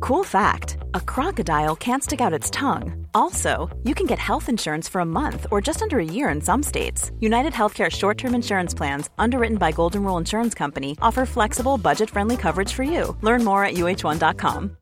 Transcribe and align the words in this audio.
Cool 0.00 0.24
fact 0.24 0.78
a 0.94 1.00
crocodile 1.00 1.76
can't 1.76 2.02
stick 2.02 2.20
out 2.22 2.32
its 2.32 2.48
tongue. 2.50 3.06
Also, 3.14 3.68
you 3.84 3.94
can 3.94 4.06
get 4.06 4.18
health 4.18 4.48
insurance 4.48 4.88
for 4.88 5.02
a 5.02 5.04
month 5.04 5.46
or 5.50 5.60
just 5.60 5.82
under 5.82 5.98
a 5.98 6.04
year 6.04 6.30
in 6.30 6.40
some 6.40 6.62
states. 6.62 7.12
United 7.20 7.52
Healthcare 7.52 7.90
short 7.90 8.16
term 8.16 8.34
insurance 8.34 8.72
plans, 8.74 9.10
underwritten 9.18 9.58
by 9.58 9.72
Golden 9.72 10.02
Rule 10.02 10.16
Insurance 10.16 10.54
Company, 10.54 10.96
offer 11.02 11.26
flexible, 11.26 11.76
budget 11.76 12.08
friendly 12.08 12.36
coverage 12.38 12.72
for 12.72 12.82
you. 12.82 13.14
Learn 13.20 13.44
more 13.44 13.62
at 13.64 13.74
uh1.com. 13.74 14.76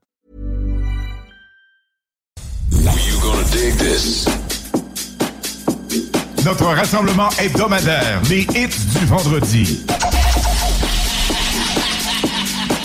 You 2.71 3.21
gonna 3.21 3.45
dig 3.51 3.75
this? 3.75 4.27
Notre 6.45 6.75
rassemblement 6.77 7.31
hebdomadaire, 7.33 8.23
les 8.31 8.47
hits 8.55 8.95
du 8.95 9.05
vendredi. 9.07 9.85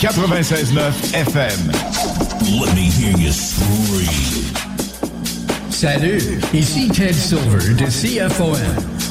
96.9 0.04 1.14
FM. 1.14 2.23
Let 2.46 2.74
me 2.74 2.90
hear 2.90 3.16
you 3.16 3.32
scream. 3.32 4.54
Salut, 5.70 6.20
ici 6.52 6.88
Ted 6.88 7.14
Silver 7.14 7.72
de 7.72 7.86
CFOM. 7.86 8.58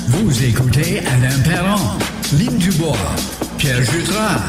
Vous 0.09 0.43
écoutez 0.43 0.99
Alain 0.99 1.39
Perron, 1.43 1.97
Lynn 2.37 2.57
Dubois, 2.59 2.95
Pierre 3.57 3.81
Jutras. 3.83 4.39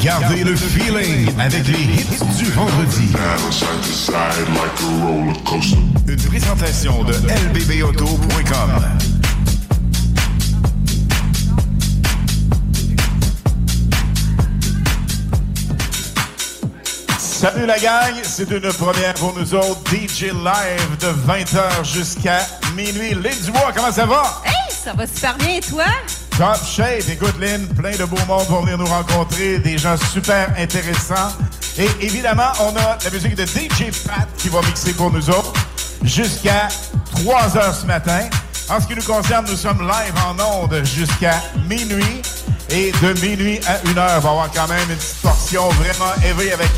Gardez 0.00 0.44
le 0.44 0.54
feeling 0.54 1.28
avec 1.40 1.66
les 1.66 1.82
hits 1.82 2.38
du 2.38 2.44
vendredi. 2.52 3.12
Une 6.06 6.16
présentation 6.16 7.02
de 7.02 7.14
lbbauto.com. 7.14 8.70
Salut 17.40 17.66
la 17.66 17.78
gang, 17.78 18.14
c'est 18.24 18.50
une 18.50 18.72
première 18.72 19.14
pour 19.14 19.32
nous 19.32 19.54
autres. 19.54 19.78
DJ 19.92 20.22
Live 20.22 20.96
de 20.98 21.06
20h 21.06 21.84
jusqu'à 21.84 22.40
minuit. 22.74 23.14
Lynn 23.14 23.38
Dubois, 23.44 23.70
comment 23.72 23.92
ça 23.92 24.06
va? 24.06 24.42
Hey, 24.44 24.74
ça 24.74 24.92
va 24.92 25.06
super 25.06 25.36
bien, 25.36 25.54
et 25.58 25.60
toi? 25.60 25.84
Top 26.36 26.58
shape. 26.66 27.08
Écoute, 27.08 27.34
Lynn, 27.40 27.64
plein 27.76 27.92
de 27.96 28.04
beaux 28.06 28.16
mondes 28.26 28.48
vont 28.48 28.62
venir 28.62 28.76
nous 28.76 28.86
rencontrer, 28.86 29.60
des 29.60 29.78
gens 29.78 29.96
super 30.12 30.52
intéressants. 30.58 31.32
Et 31.78 31.88
évidemment, 32.00 32.50
on 32.58 32.76
a 32.76 32.98
la 33.04 33.10
musique 33.12 33.36
de 33.36 33.46
DJ 33.46 33.96
Pat 34.04 34.26
qui 34.36 34.48
va 34.48 34.60
mixer 34.62 34.92
pour 34.94 35.12
nous 35.12 35.30
autres 35.30 35.52
jusqu'à 36.02 36.66
3 37.22 37.56
heures 37.56 37.74
ce 37.76 37.86
matin. 37.86 38.28
En 38.68 38.80
ce 38.80 38.88
qui 38.88 38.96
nous 38.96 39.04
concerne, 39.04 39.46
nous 39.48 39.56
sommes 39.56 39.82
live 39.82 40.14
en 40.26 40.64
ondes 40.64 40.82
jusqu'à 40.84 41.40
minuit. 41.68 42.20
Et 42.70 42.90
de 43.00 43.12
minuit 43.20 43.60
à 43.64 43.78
1 43.88 43.96
heure, 43.96 44.16
on 44.16 44.20
va 44.22 44.30
avoir 44.30 44.50
quand 44.52 44.66
même 44.66 44.90
une 44.90 44.96
petite 44.96 45.22
portion 45.22 45.68
vraiment 45.68 46.12
éveillée 46.28 46.52
avec 46.52 46.76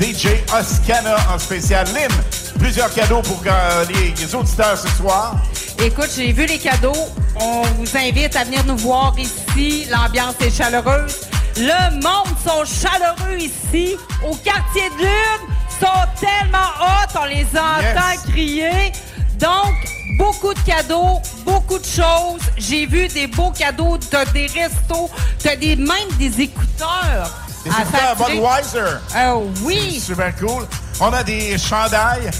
DJ 0.00 0.28
Oscana 0.58 1.16
en 1.34 1.38
spécial. 1.38 1.86
Lynn, 1.94 2.10
plusieurs 2.58 2.92
cadeaux 2.92 3.22
pour 3.22 3.42
euh, 3.46 3.84
les, 3.88 4.10
les 4.12 4.34
auditeurs 4.34 4.76
ce 4.78 4.88
soir. 4.96 5.36
Écoute, 5.82 6.10
j'ai 6.14 6.32
vu 6.32 6.46
les 6.46 6.58
cadeaux. 6.58 6.92
On 7.40 7.62
vous 7.62 7.96
invite 7.96 8.34
à 8.36 8.44
venir 8.44 8.64
nous 8.64 8.76
voir 8.76 9.14
ici. 9.18 9.86
L'ambiance 9.90 10.34
est 10.40 10.50
chaleureuse. 10.50 11.16
Le 11.56 11.90
monde 11.94 12.36
sont 12.46 12.64
chaleureux 12.64 13.38
ici. 13.38 13.96
Au 14.28 14.34
quartier 14.36 14.88
de 14.90 15.02
Lune, 15.02 15.54
sont 15.80 15.86
tellement 16.20 16.68
hot. 16.80 17.18
On 17.20 17.24
les 17.26 17.46
entend 17.56 18.12
Yes. 18.12 18.20
crier. 18.30 18.92
Donc, 19.38 19.74
beaucoup 20.18 20.52
de 20.54 20.60
cadeaux, 20.60 21.20
beaucoup 21.44 21.78
de 21.78 21.84
choses. 21.84 22.40
J'ai 22.56 22.86
vu 22.86 23.06
des 23.08 23.26
beaux 23.28 23.50
cadeaux. 23.50 23.98
T'as 24.10 24.24
des 24.26 24.46
restos. 24.46 25.10
T'as 25.42 25.56
des, 25.56 25.76
même 25.76 26.08
des 26.18 26.40
écouteurs. 26.42 27.30
C'est 27.62 27.70
ah, 27.70 28.14
ça, 28.16 28.24
Budweiser. 28.24 28.98
Euh, 29.16 29.34
oui. 29.62 30.00
Super 30.00 30.34
cool. 30.36 30.64
On 31.00 31.12
a 31.12 31.22
des 31.22 31.58
chandails. 31.58 32.30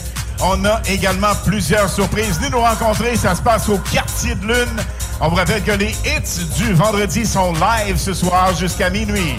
On 0.41 0.65
a 0.65 0.81
également 0.89 1.35
plusieurs 1.45 1.91
surprises. 1.91 2.39
Venez 2.39 2.51
nous 2.51 2.61
rencontrer. 2.61 3.17
Ça 3.17 3.35
se 3.35 3.43
passe 3.43 3.69
au 3.69 3.79
Quartier 3.79 4.35
de 4.37 4.47
Lune. 4.47 4.83
On 5.21 5.29
vous 5.29 5.37
rappelle 5.37 5.63
que 5.65 5.73
les 5.73 5.91
hits 5.91 6.45
du 6.57 6.75
vendredi 6.75 7.27
sont 7.27 7.53
live 7.53 7.97
ce 7.97 8.15
soir 8.15 8.55
jusqu'à 8.55 8.91
minuit. 8.91 9.37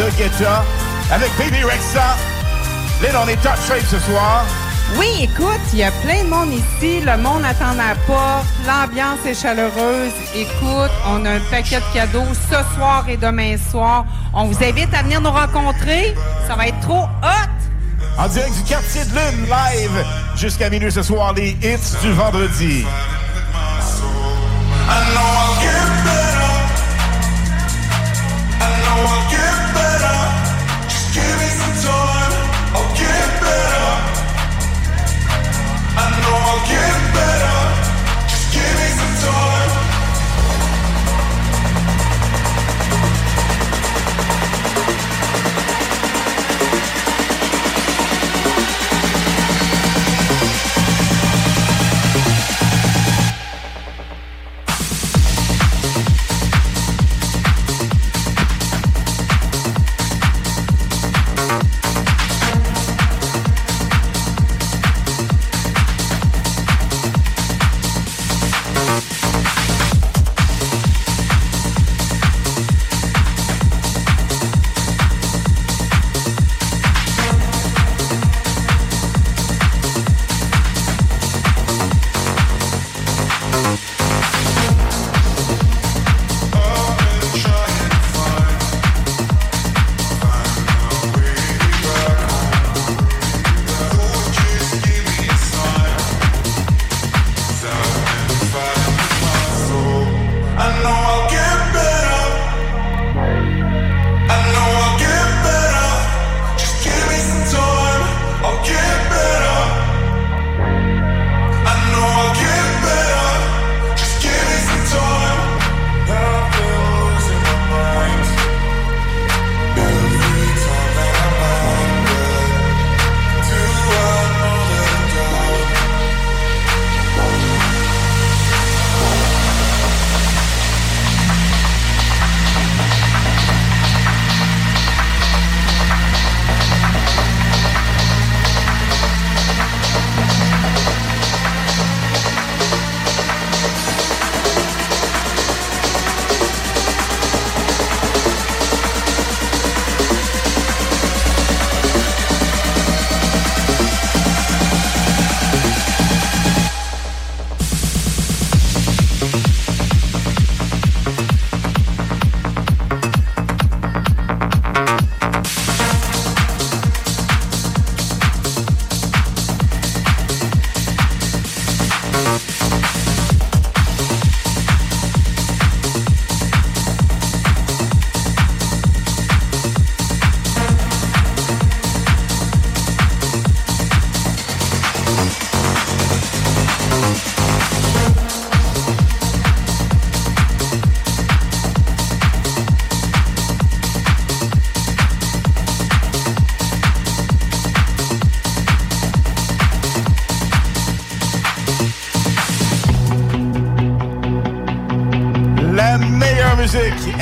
De 0.00 0.10
Guetta, 0.16 0.64
avec 1.12 1.30
Baby 1.36 1.62
Rexa. 1.62 2.16
Lynn, 3.02 3.16
on 3.22 3.28
est 3.28 3.36
top 3.42 3.56
shape 3.68 3.84
ce 3.86 3.98
soir. 3.98 4.44
Oui, 4.98 5.08
écoute, 5.20 5.60
il 5.74 5.80
y 5.80 5.82
a 5.82 5.90
plein 5.90 6.24
de 6.24 6.28
monde 6.28 6.52
ici. 6.52 7.00
Le 7.00 7.18
monde 7.18 7.44
attend 7.44 7.78
à 7.78 7.94
porte. 8.06 8.46
L'ambiance 8.66 9.18
est 9.26 9.34
chaleureuse. 9.34 10.12
Écoute, 10.34 10.90
on 11.06 11.24
a 11.26 11.32
un 11.32 11.40
paquet 11.50 11.80
de 11.80 11.94
cadeaux 11.94 12.32
ce 12.50 12.74
soir 12.74 13.04
et 13.08 13.18
demain 13.18 13.56
soir. 13.70 14.06
On 14.32 14.44
vous 14.44 14.64
invite 14.64 14.92
à 14.94 15.02
venir 15.02 15.20
nous 15.20 15.30
rencontrer. 15.30 16.14
Ça 16.48 16.56
va 16.56 16.68
être 16.68 16.80
trop 16.80 17.04
hot. 17.22 18.18
En 18.18 18.28
direct 18.28 18.54
du 18.54 18.62
quartier 18.62 19.04
de 19.04 19.10
Lune, 19.10 19.46
live 19.46 20.04
jusqu'à 20.34 20.70
minuit 20.70 20.90
ce 20.90 21.02
soir, 21.02 21.34
les 21.34 21.50
hits 21.50 21.96
du 22.02 22.12
vendredi. 22.12 22.86
I'll 32.72 32.94
get 32.94 33.40
better. 33.40 33.88
I 35.96 36.06
know 36.22 36.36
I'll 36.50 36.68
get 36.68 37.14
better. 37.14 37.49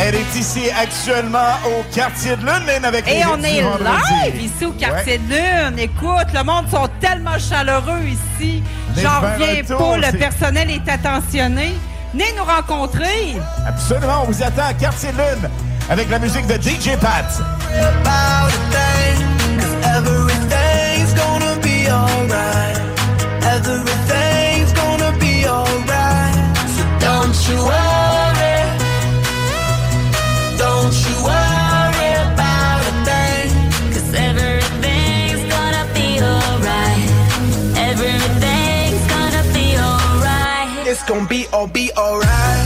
Elle 0.00 0.14
est 0.14 0.36
ici 0.36 0.70
actuellement 0.70 1.56
au 1.66 1.82
quartier 1.92 2.36
de 2.36 2.42
Lune, 2.42 2.84
avec 2.84 3.08
Et 3.08 3.24
on 3.26 3.42
est 3.42 3.60
live 3.60 4.42
ici 4.42 4.64
au 4.64 4.70
quartier 4.70 5.18
de 5.18 5.28
Lune. 5.28 5.78
Écoute, 5.78 6.28
le 6.32 6.44
monde 6.44 6.66
sont 6.70 6.88
tellement 7.00 7.36
chaleureux 7.38 8.04
ici. 8.04 8.62
J'en 8.96 9.20
reviens 9.20 9.64
pas. 9.64 9.96
Le 9.96 10.16
personnel 10.16 10.70
est 10.70 10.88
attentionné. 10.88 11.74
Venez 12.12 12.32
nous 12.36 12.44
rencontrer. 12.44 13.36
Absolument, 13.66 14.22
on 14.22 14.30
vous 14.30 14.42
attend 14.42 14.68
à 14.68 14.74
quartier 14.74 15.10
de 15.10 15.16
Lune 15.16 15.50
avec 15.90 16.08
la 16.10 16.20
musique 16.20 16.46
de 16.46 16.54
DJ 16.54 16.96
Pat. 17.00 17.26
Everything's 19.96 21.12
gonna 21.14 21.56
be 21.60 21.88
alright. 21.88 22.76
Everything's 23.42 24.72
gonna 24.74 25.12
be 25.18 25.44
alright. 25.44 26.56
So 26.76 26.84
don't 27.00 27.48
you 27.48 27.64
worry. 27.64 27.87
Gon' 41.08 41.26
be 41.26 41.46
all 41.54 41.66
be 41.66 41.90
alright. 41.96 42.57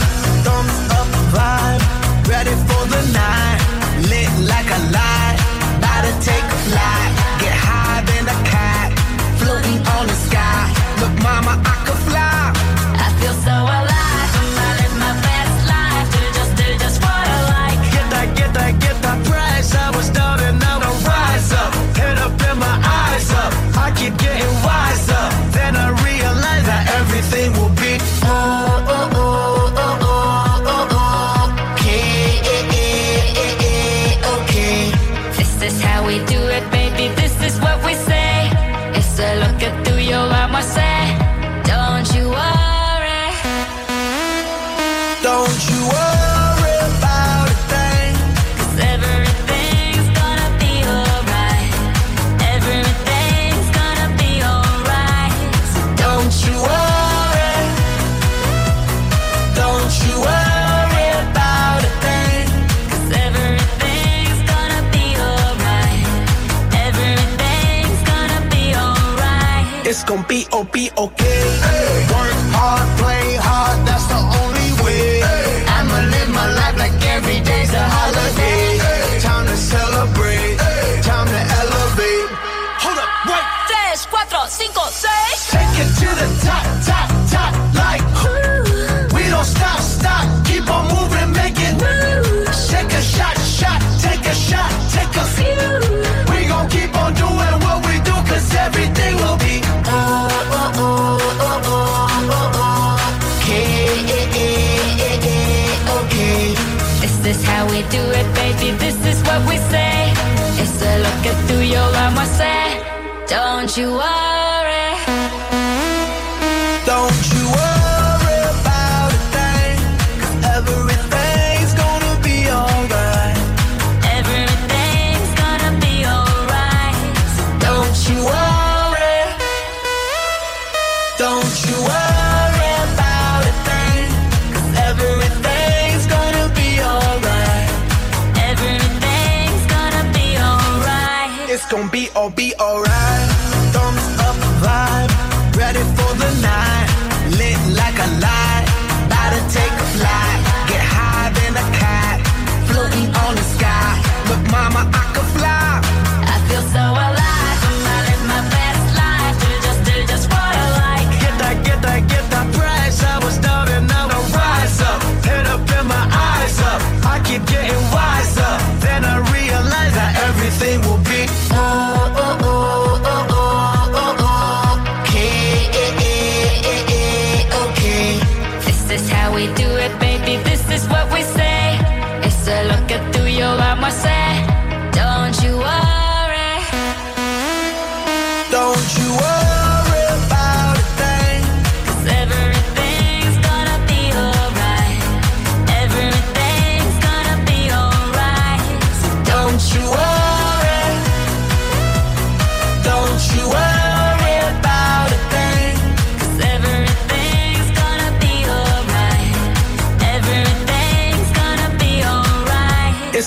You 113.79 113.89
worry. 113.91 114.32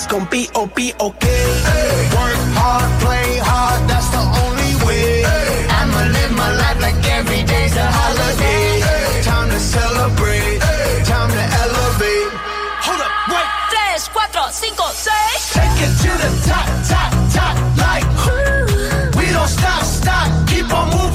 It's 0.06 0.12
gonna 0.12 0.30
be 0.30 0.48
oh 0.54 0.66
be 0.68 0.92
okay. 1.00 1.42
Work 2.14 2.38
hard, 2.54 2.86
play 3.02 3.42
hard, 3.42 3.90
that's 3.90 4.06
the 4.14 4.22
only 4.22 4.72
way. 4.86 5.26
I'ma 5.66 5.98
live 6.14 6.30
my 6.30 6.46
life 6.54 6.78
like 6.80 6.94
every 7.10 7.42
day's 7.42 7.74
a 7.74 7.82
holiday. 7.82 8.86
Time 9.26 9.50
to 9.50 9.58
celebrate, 9.58 10.62
time 11.10 11.26
to 11.34 11.44
elevate. 11.58 12.30
Hold 12.86 13.02
up, 13.02 13.10
wait. 13.34 13.50
Tres, 13.74 14.06
cuatro, 14.14 14.46
cinco, 14.54 14.86
seis. 14.94 15.50
Take 15.50 15.74
it 15.74 15.90
to 16.06 16.10
the 16.22 16.30
top, 16.46 16.70
top, 16.86 17.10
top, 17.34 17.56
like 17.82 18.06
we 19.18 19.26
don't 19.34 19.50
stop, 19.50 19.82
stop, 19.82 20.30
keep 20.46 20.70
on 20.70 20.86
moving, 20.94 21.05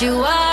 you 0.00 0.14
worry. 0.20 0.47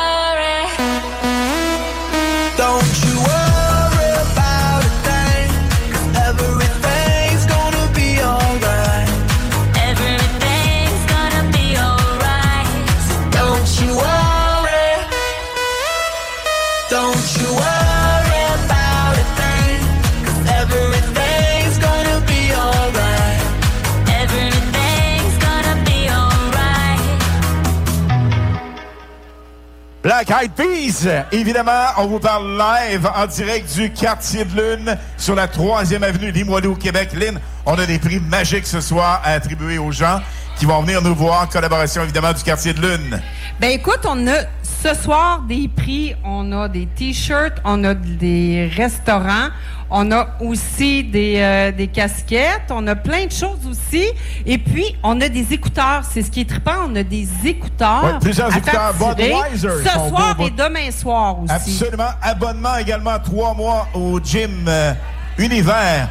Évidemment, 31.32 31.86
on 31.98 32.08
vous 32.08 32.20
parle 32.20 32.58
live 32.58 33.08
en 33.16 33.28
direct 33.28 33.72
du 33.76 33.92
quartier 33.92 34.44
de 34.44 34.56
Lune 34.56 34.98
sur 35.18 35.36
la 35.36 35.48
3e 35.48 36.02
avenue 36.02 36.32
Limoilou 36.32 36.76
Québec. 36.76 37.10
Lynn, 37.14 37.40
on 37.66 37.76
a 37.76 37.86
des 37.86 38.00
prix 38.00 38.20
magiques 38.20 38.66
ce 38.66 38.82
soir 38.82 39.22
à 39.24 39.34
attribuer 39.34 39.78
aux 39.78 39.92
gens 39.92 40.20
qui 40.58 40.66
vont 40.66 40.82
venir 40.82 41.02
nous 41.04 41.14
voir. 41.14 41.48
Collaboration 41.50 42.02
évidemment 42.02 42.34
du 42.34 42.42
quartier 42.42 42.74
de 42.74 42.82
Lune. 42.82 43.22
Ben 43.60 43.70
écoute, 43.70 44.00
on 44.06 44.28
a 44.28 44.46
ce 44.86 44.94
soir 44.94 45.42
des 45.48 45.68
prix, 45.68 46.14
on 46.24 46.52
a 46.52 46.68
des 46.68 46.86
t-shirts, 46.86 47.58
on 47.64 47.84
a 47.84 47.96
des 47.96 48.70
restaurants, 48.76 49.50
on 49.90 50.12
a 50.12 50.28
aussi 50.40 51.04
des, 51.04 51.38
euh, 51.40 51.72
des 51.72 51.88
casquettes, 51.88 52.70
on 52.70 52.86
a 52.86 52.96
plein 52.96 53.26
de 53.26 53.32
choses 53.32 53.66
aussi. 53.68 54.06
Et 54.46 54.60
puis, 54.60 54.96
on 55.02 55.20
a 55.22 55.28
des 55.28 55.54
écouteurs. 55.54 56.04
C'est 56.08 56.22
ce 56.22 56.30
qui 56.30 56.42
est 56.42 56.50
trippant, 56.50 56.88
on 56.88 56.96
a 56.96 57.02
des 57.02 57.28
écouteurs. 57.46 58.04
Ouais, 58.04 58.20
plusieurs 58.22 58.54
à 58.54 58.58
écouteurs 58.60 58.94
Budweiser 58.94 59.84
Ce 59.86 60.08
soir 60.08 60.36
beaux, 60.36 60.46
et 60.46 60.52
demain 60.52 60.92
soir 60.92 61.42
aussi. 61.42 61.52
Absolument. 61.52 62.12
Abonnement 62.22 62.78
également 62.78 63.18
trois 63.18 63.56
mois 63.56 63.88
au 63.96 64.20
gym 64.20 64.66
euh, 64.68 64.94
Univers. 65.40 66.10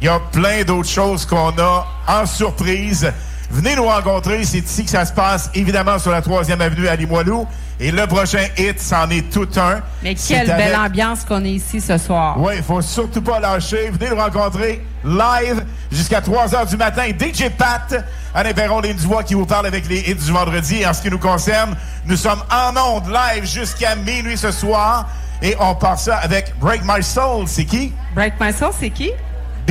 Il 0.00 0.04
y 0.04 0.08
a 0.08 0.20
plein 0.30 0.62
d'autres 0.62 0.88
choses 0.88 1.26
qu'on 1.26 1.58
a 1.58 1.86
en 2.06 2.24
surprise. 2.24 3.12
Venez 3.50 3.74
nous 3.74 3.86
rencontrer, 3.86 4.44
c'est 4.44 4.58
ici 4.58 4.84
que 4.84 4.90
ça 4.90 5.04
se 5.04 5.12
passe, 5.12 5.50
évidemment 5.54 5.98
sur 5.98 6.12
la 6.12 6.20
3e 6.20 6.60
avenue 6.60 6.86
à 6.86 6.94
Limoilou. 6.94 7.48
Et 7.82 7.90
le 7.90 8.06
prochain 8.06 8.44
hit, 8.58 8.78
c'en 8.78 9.08
est 9.08 9.30
tout 9.32 9.48
un. 9.56 9.80
Mais 10.02 10.14
quelle 10.14 10.50
avec- 10.50 10.66
belle 10.66 10.76
ambiance 10.76 11.24
qu'on 11.24 11.42
est 11.46 11.50
ici 11.52 11.80
ce 11.80 11.96
soir. 11.96 12.36
Oui, 12.38 12.52
il 12.58 12.62
faut 12.62 12.82
surtout 12.82 13.22
pas 13.22 13.40
lâcher. 13.40 13.88
Venez 13.90 14.10
nous 14.10 14.16
rencontrer 14.20 14.84
live 15.02 15.64
jusqu'à 15.90 16.20
3 16.20 16.46
h 16.48 16.68
du 16.68 16.76
matin. 16.76 17.04
DJ 17.08 17.48
Pat, 17.48 18.04
Alain 18.34 18.52
Perron, 18.52 18.80
Lynn 18.80 18.96
Dubois 18.96 19.22
qui 19.22 19.32
vous 19.32 19.46
parle 19.46 19.66
avec 19.66 19.88
les 19.88 20.00
hits 20.10 20.14
du 20.14 20.30
vendredi. 20.30 20.84
En 20.86 20.92
ce 20.92 21.00
qui 21.00 21.10
nous 21.10 21.18
concerne, 21.18 21.74
nous 22.04 22.16
sommes 22.16 22.42
en 22.52 22.76
ondes 22.76 23.08
live 23.08 23.46
jusqu'à 23.46 23.96
minuit 23.96 24.36
ce 24.36 24.50
soir. 24.52 25.08
Et 25.42 25.56
on 25.58 25.74
part 25.74 25.98
ça 25.98 26.16
avec 26.18 26.52
Break 26.60 26.82
My 26.84 27.02
Soul. 27.02 27.44
C'est 27.46 27.64
qui? 27.64 27.94
Break 28.14 28.34
My 28.38 28.52
Soul, 28.52 28.72
c'est 28.78 28.90
qui? 28.90 29.10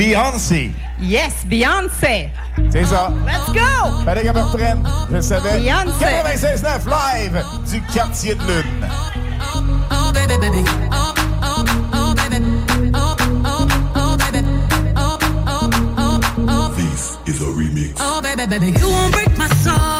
Beyoncé. 0.00 0.72
Yes, 0.98 1.44
Beyoncé. 1.44 2.30
C'est 2.72 2.86
ça. 2.86 3.12
Let's 3.26 3.52
go! 3.52 4.02
Fallait 4.02 4.22
qu'elle 4.22 4.34
me 4.34 4.40
reprenne. 4.40 4.82
Je 5.10 5.16
le 5.16 5.20
savais. 5.20 5.58
Beyoncé. 5.60 6.06
96.9 6.06 6.88
live 6.88 7.44
du 7.70 7.82
quartier 7.82 8.34
de 8.34 8.40
lune. 8.40 8.88
Oh 9.90 10.10
baby, 10.14 10.38
baby. 10.40 10.64
Oh, 10.90 11.12
oh, 11.42 11.64
oh 11.92 12.14
baby. 12.14 12.42
Oh, 12.94 13.14
oh, 13.44 13.68
oh 13.94 14.16
baby. 14.16 14.46
Oh, 14.96 15.18
oh, 15.46 15.70
oh, 15.98 16.20
oh. 16.48 16.72
This 16.76 17.18
is 17.26 17.42
a 17.42 17.44
remix. 17.44 17.98
Oh 18.00 18.22
baby, 18.22 18.46
baby. 18.46 18.78
You 18.80 18.88
won't 18.88 19.12
break 19.12 19.36
my 19.36 19.48
soul? 19.48 19.99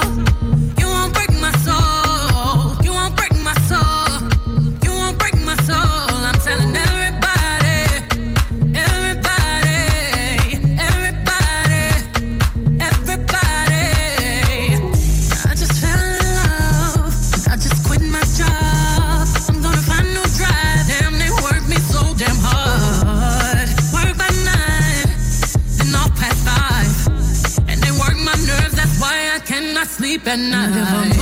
Sleep 30.11 30.27
at 30.27 30.39
night. 30.39 31.20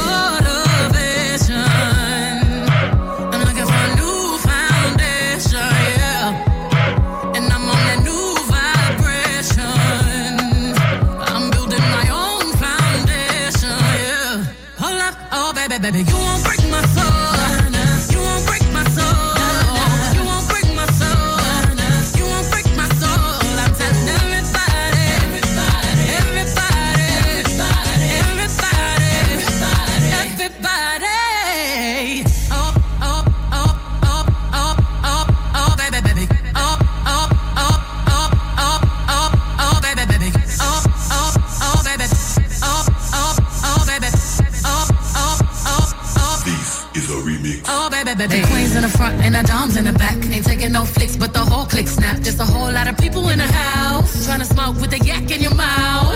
Baby. 48.18 48.40
The 48.40 48.46
queens 48.48 48.74
in 48.74 48.82
the 48.82 48.88
front 48.88 49.14
and 49.22 49.32
the 49.32 49.44
doms 49.44 49.76
in 49.76 49.84
the 49.84 49.92
back. 49.92 50.16
Ain't 50.28 50.44
taking 50.44 50.72
no 50.72 50.84
flicks, 50.84 51.16
but 51.16 51.32
the 51.32 51.38
whole 51.38 51.66
click 51.66 51.86
snap. 51.86 52.20
Just 52.20 52.40
a 52.40 52.44
whole 52.44 52.72
lot 52.72 52.88
of 52.88 52.98
people 52.98 53.28
in 53.28 53.38
the 53.38 53.46
house. 53.46 54.26
Trying 54.26 54.40
to 54.40 54.44
smoke 54.44 54.74
with 54.80 54.92
a 54.92 54.98
yak 54.98 55.30
in 55.30 55.40
your 55.40 55.54
mouth. 55.54 56.12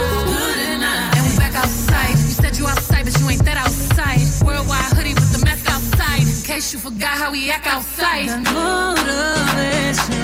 And 1.14 1.22
we 1.26 1.38
back 1.38 1.54
outside. 1.54 2.10
You 2.10 2.34
said 2.42 2.58
you 2.58 2.66
outside, 2.66 3.04
but 3.04 3.16
you 3.20 3.28
ain't 3.30 3.44
that 3.44 3.56
outside. 3.56 4.18
Worldwide 4.44 4.92
hoodie 4.96 5.14
with 5.14 5.30
the 5.30 5.44
mess 5.44 5.62
outside. 5.68 6.22
In 6.22 6.42
case 6.42 6.72
you 6.72 6.80
forgot 6.80 7.18
how 7.22 7.30
we 7.30 7.48
act 7.50 7.68
outside. 7.68 8.26
Motivation. 8.50 10.21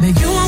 Baby, 0.00 0.18
you 0.20 0.43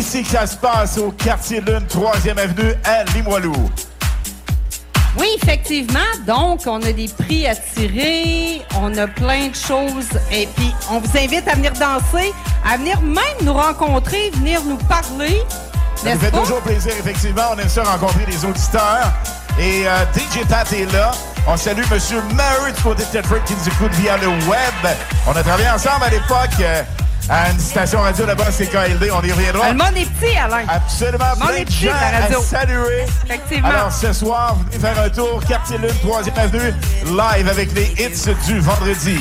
ici 0.00 0.22
que 0.22 0.30
ça 0.30 0.46
se 0.46 0.56
passe, 0.56 0.96
au 0.96 1.10
quartier 1.10 1.60
Lune, 1.60 1.84
3e 1.88 2.38
avenue, 2.38 2.72
à 2.84 3.04
Limoilou. 3.12 3.70
Oui, 5.18 5.26
effectivement. 5.42 5.98
Donc, 6.26 6.62
on 6.66 6.80
a 6.82 6.92
des 6.92 7.08
prix 7.08 7.46
à 7.46 7.54
tirer, 7.54 8.62
on 8.80 8.96
a 8.96 9.06
plein 9.06 9.48
de 9.48 9.54
choses. 9.54 10.08
Et 10.32 10.48
puis, 10.56 10.72
on 10.90 11.00
vous 11.00 11.18
invite 11.18 11.46
à 11.48 11.54
venir 11.54 11.72
danser, 11.72 12.32
à 12.66 12.78
venir 12.78 13.00
même 13.02 13.24
nous 13.42 13.52
rencontrer, 13.52 14.30
venir 14.30 14.62
nous 14.64 14.78
parler. 14.78 15.42
Ça 15.96 16.14
nous 16.14 16.20
fait 16.20 16.30
pas? 16.30 16.38
toujours 16.38 16.60
plaisir, 16.60 16.92
effectivement. 16.98 17.42
On 17.54 17.58
aime 17.58 17.68
ça 17.68 17.82
rencontrer 17.82 18.24
les 18.26 18.42
auditeurs. 18.44 19.12
Et 19.58 19.86
euh, 19.86 20.04
DJ 20.14 20.46
Pat 20.48 20.72
est 20.72 20.90
là. 20.92 21.10
On 21.46 21.56
salue 21.56 21.82
M. 21.90 21.98
Murray 22.32 22.72
du 22.72 22.82
côté 22.82 23.02
de 23.04 23.08
Tetford 23.08 23.44
qui 23.44 23.54
nous 23.54 23.68
écoute 23.68 23.92
via 23.94 24.16
le 24.16 24.28
web. 24.28 24.96
On 25.26 25.32
a 25.32 25.42
travaillé 25.42 25.68
ensemble 25.68 26.04
à 26.04 26.08
l'époque 26.08 26.60
euh, 26.60 26.82
à 27.28 27.50
une 27.50 27.58
station 27.58 28.00
radio 28.00 28.26
là-bas, 28.26 28.50
c'est 28.50 28.66
KLD. 28.66 29.10
On 29.12 29.22
y 29.22 29.32
reviendra. 29.32 29.68
Le 29.70 29.76
monde 29.78 29.96
est 29.96 30.08
petit, 30.10 30.36
Alain. 30.36 30.64
Absolument, 30.68 31.24
Le 31.38 31.44
monde 31.46 31.54
est 31.56 31.60
de 31.60 31.64
petit, 31.66 31.84
gens 31.86 31.92
la 31.92 32.20
radio. 32.20 32.40
à 32.40 32.42
saluer. 32.42 33.04
Effectivement. 33.24 33.68
Alors, 33.68 33.92
ce 33.92 34.12
soir, 34.12 34.56
venez 34.70 34.78
faire 34.78 35.00
un 35.02 35.08
tour, 35.08 35.42
Quartier 35.46 35.78
Lune, 35.78 35.90
3e 36.04 36.38
avenue, 36.38 36.74
live 37.06 37.48
avec 37.48 37.72
les 37.74 37.86
hits 37.98 38.34
du 38.46 38.60
vendredi. 38.60 39.18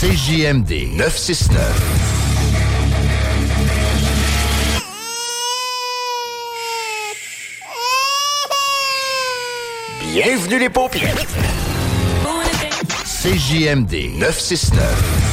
CJMD 0.00 0.96
969. 0.96 2.19
Bienvenue 10.12 10.58
les 10.58 10.68
paupières. 10.70 11.14
CJMD 13.04 14.16
969. 14.18 15.30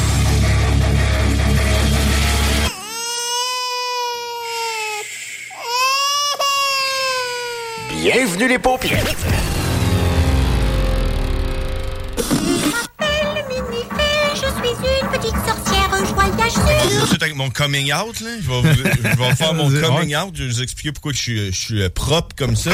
Bienvenue 7.89 8.47
les 8.47 8.59
paupières. 8.59 9.03
Je 14.33 14.39
suis 14.39 14.75
une 15.01 15.09
petite 15.09 15.35
sorcière 15.45 15.89
joyeuse. 15.89 16.95
Tout 16.95 17.01
de 17.01 17.07
suite 17.07 17.23
avec 17.23 17.35
mon 17.35 17.49
coming 17.49 17.91
out, 17.93 18.19
là. 18.21 18.29
Je 18.41 18.47
vais, 18.47 18.61
vous- 18.61 18.77
je 18.77 18.83
vais 19.17 19.35
faire 19.35 19.53
mon 19.55 19.69
coming 19.69 20.15
out. 20.15 20.31
Je 20.35 20.43
vais 20.43 20.49
vous 20.49 20.61
expliquer 20.61 20.91
pourquoi 20.91 21.13
je 21.13 21.17
suis, 21.17 21.45
je 21.51 21.57
suis 21.57 21.81
euh, 21.81 21.89
propre 21.89 22.35
comme 22.35 22.55
ça. 22.55 22.71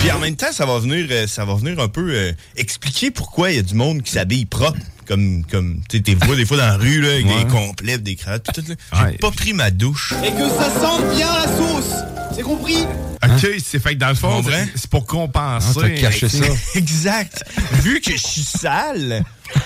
Puis 0.00 0.12
en 0.12 0.18
même 0.20 0.36
temps, 0.36 0.52
ça 0.52 0.64
va 0.64 0.78
venir, 0.78 1.06
euh, 1.10 1.26
ça 1.26 1.44
va 1.44 1.54
venir 1.54 1.78
un 1.80 1.88
peu 1.88 2.10
euh, 2.14 2.32
expliquer 2.56 3.10
pourquoi 3.10 3.50
il 3.50 3.56
y 3.56 3.58
a 3.58 3.62
du 3.62 3.74
monde 3.74 4.02
qui 4.02 4.12
s'habille 4.12 4.44
propre. 4.46 4.78
Comme, 5.06 5.42
comme 5.50 5.80
tu 5.88 5.96
sais, 5.96 6.02
t'es 6.02 6.14
vois 6.14 6.36
des 6.36 6.44
fois 6.44 6.58
dans 6.58 6.66
la 6.66 6.76
rue, 6.76 7.00
là, 7.00 7.08
avec 7.14 7.26
Ouais. 7.26 7.44
des 7.44 7.50
complets, 7.50 7.98
des 7.98 8.14
cravates, 8.14 8.44
pis 8.44 8.60
tout, 8.62 8.68
là. 8.68 9.08
J'ai 9.10 9.16
pas 9.18 9.30
pris 9.30 9.54
ma 9.54 9.70
douche. 9.70 10.12
Et 10.22 10.30
que 10.30 10.48
ça 10.50 10.70
sente 10.80 11.14
bien 11.16 11.26
la 11.32 11.46
sauce. 11.56 11.94
C'est 12.36 12.42
compris? 12.42 12.84
OK, 13.24 13.46
c'est 13.64 13.78
fait 13.82 13.94
que 13.94 13.98
dans 13.98 14.08
le 14.08 14.14
fond, 14.14 14.42
c'est- 14.44 14.72
c'est 14.76 14.90
pour 14.90 15.04
compenser. 15.06 15.80
Ah, 15.82 16.00
caché 16.00 16.28
ça. 16.28 16.44
exact. 16.74 17.44
Vu 17.82 18.00
que 18.00 18.12
je 18.12 18.16
suis 18.26 18.42
sale, 18.42 19.22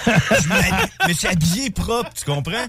je 0.06 1.08
me 1.08 1.12
suis 1.12 1.28
habillé 1.28 1.70
propre, 1.70 2.10
tu 2.14 2.24
comprends? 2.24 2.66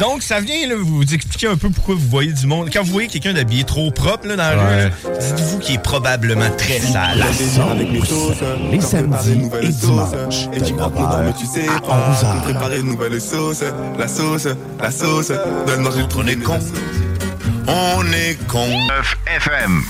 Donc, 0.00 0.22
ça 0.22 0.40
vient 0.40 0.66
là, 0.68 0.74
vous 0.78 1.02
expliquer 1.14 1.46
un 1.46 1.56
peu 1.56 1.70
pourquoi 1.70 1.94
vous 1.94 2.08
voyez 2.08 2.32
du 2.32 2.46
monde. 2.46 2.68
Quand 2.72 2.82
vous 2.82 2.92
voyez 2.92 3.08
quelqu'un 3.08 3.32
d'habillé 3.32 3.64
trop 3.64 3.90
propre 3.90 4.26
là, 4.26 4.36
dans 4.36 4.42
la 4.42 4.50
rue, 4.50 4.76
là, 4.76 4.90
dites-vous 5.20 5.58
qu'il 5.58 5.74
est 5.76 5.82
probablement 5.82 6.50
très 6.56 6.80
sale. 6.80 7.24
Les 8.70 8.80
samedis 8.80 9.48
et 9.62 9.68
dimanches, 9.68 10.48
de 10.50 10.58
9h 10.58 11.68
à 11.68 12.12
11h. 12.12 12.42
Préparer 12.42 12.80
une 12.80 12.86
nouvelle 12.86 13.20
sauce, 13.20 13.62
la 13.98 14.08
sauce, 14.08 14.48
la 14.80 14.90
sauce. 14.90 15.32
Donne 15.66 15.80
manger 15.82 16.02
le 16.02 16.08
trou. 16.08 16.22
On 17.72 18.04
est 18.12 18.36
con. 18.48 18.66
9 18.66 19.16
FM. 19.26 19.84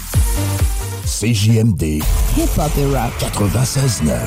CJMD, 1.06 2.02
hip-hop 2.36 2.70
et 2.76 2.94
rap 2.94 3.10
96.9. 3.18 4.18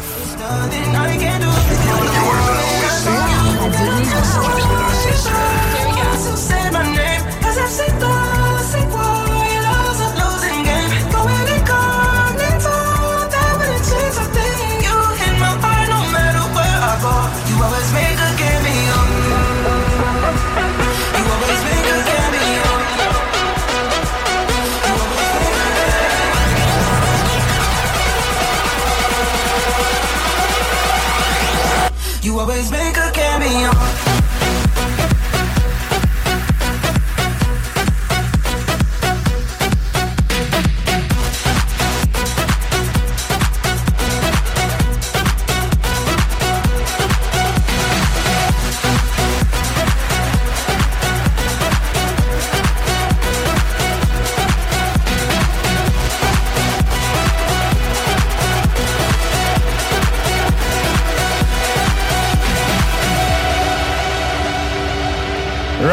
always 32.44 32.70
been 32.70 32.83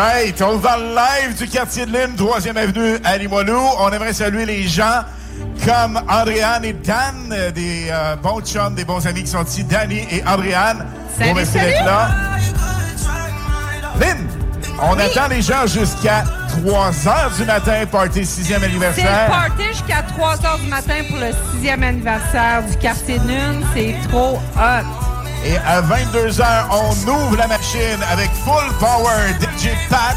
Right, 0.00 0.40
on 0.40 0.58
est 0.58 0.62
dans 0.62 0.76
le 0.78 0.94
live 0.94 1.36
du 1.36 1.46
quartier 1.46 1.84
de 1.84 1.90
Lune, 1.90 2.16
3e 2.16 2.56
avenue 2.56 2.96
à 3.04 3.18
Limoilou. 3.18 3.60
On 3.80 3.90
aimerait 3.90 4.14
saluer 4.14 4.46
les 4.46 4.66
gens 4.66 5.04
comme 5.66 6.00
Andréane 6.08 6.64
et 6.64 6.72
Dan, 6.72 7.30
euh, 7.30 7.50
des 7.50 7.88
euh, 7.90 8.16
bons 8.16 8.40
chums, 8.40 8.74
des 8.74 8.86
bons 8.86 9.06
amis 9.06 9.24
qui 9.24 9.30
sont 9.30 9.44
ici, 9.44 9.62
Danny 9.62 10.06
et 10.10 10.24
Andréane. 10.26 10.86
Salut, 11.18 11.28
Bon, 11.28 11.36
merci 11.36 11.52
d'être 11.52 11.84
là. 11.84 12.08
Lynn, 14.00 14.26
on 14.80 14.98
attend 14.98 15.28
les 15.28 15.42
gens 15.42 15.66
jusqu'à 15.66 16.24
3 16.48 16.92
h 16.92 17.36
du 17.36 17.44
matin, 17.44 17.84
party 17.92 18.20
6e 18.20 18.26
C'est 18.46 18.58
le 18.58 18.64
anniversaire. 18.64 19.26
party 19.28 19.64
jusqu'à 19.68 20.02
3 20.16 20.36
h 20.36 20.60
du 20.62 20.68
matin 20.68 20.94
pour 21.10 21.18
le 21.18 21.30
sixième 21.52 21.82
anniversaire 21.82 22.62
du 22.66 22.74
quartier 22.78 23.18
de 23.18 23.28
Lune. 23.28 23.66
C'est 23.74 23.96
trop 24.08 24.40
hot. 24.56 25.09
Et 25.44 25.56
à 25.56 25.80
22h, 25.80 26.44
on 26.70 27.08
ouvre 27.08 27.36
la 27.36 27.46
machine 27.46 27.98
avec 28.12 28.30
Full 28.44 28.74
Power 28.78 29.32
DJ 29.40 29.70
Pat 29.88 30.16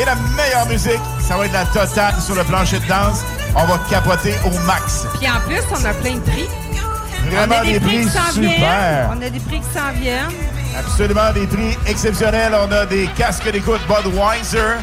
et 0.00 0.04
la 0.04 0.14
meilleure 0.36 0.66
musique. 0.66 1.00
Ça 1.20 1.36
va 1.36 1.46
être 1.46 1.52
la 1.52 1.66
totale 1.66 2.14
sur 2.20 2.34
le 2.34 2.44
plancher 2.44 2.78
de 2.78 2.86
danse. 2.86 3.20
On 3.54 3.64
va 3.66 3.78
capoter 3.90 4.34
au 4.46 4.58
max. 4.66 5.06
Puis 5.18 5.28
en 5.28 5.40
plus, 5.46 5.60
on 5.70 5.84
a 5.84 5.92
plein 5.94 6.14
de 6.14 6.20
prix. 6.20 6.48
Vraiment 7.30 7.56
on 7.56 7.60
a 7.60 7.64
des, 7.64 7.72
des 7.74 7.80
prix 7.80 7.96
prix 8.00 8.06
qui 8.06 8.10
s'en 8.10 8.30
super. 8.32 8.50
viennent. 8.50 9.08
On 9.10 9.22
a 9.22 9.30
des 9.30 9.40
prix 9.40 9.60
qui 9.60 9.78
s'en 9.78 9.92
viennent. 10.00 10.32
Absolument 10.78 11.32
des 11.32 11.46
prix 11.46 11.78
exceptionnels. 11.86 12.52
On 12.54 12.72
a 12.72 12.86
des 12.86 13.06
casques 13.16 13.50
d'écoute 13.50 13.80
Budweiser. 13.86 14.78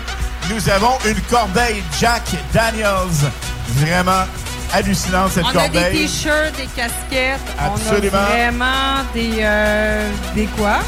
Nous 0.49 0.69
avons 0.69 0.97
une 1.05 1.19
corbeille 1.21 1.83
Jack 1.99 2.23
Daniels. 2.53 3.31
Vraiment 3.77 4.25
hallucinante 4.73 5.31
cette 5.31 5.43
on 5.45 5.49
a 5.49 5.67
des 5.67 5.79
corbeille. 5.79 6.07
t-shirts, 6.07 6.55
des 6.57 6.65
casquettes. 6.67 7.39
Absolument. 7.59 8.11
On 8.13 8.31
a 8.31 8.35
vraiment 8.35 9.03
des... 9.13 9.31
euh, 9.41 10.09
des 10.35 10.45
quoi? 10.57 10.79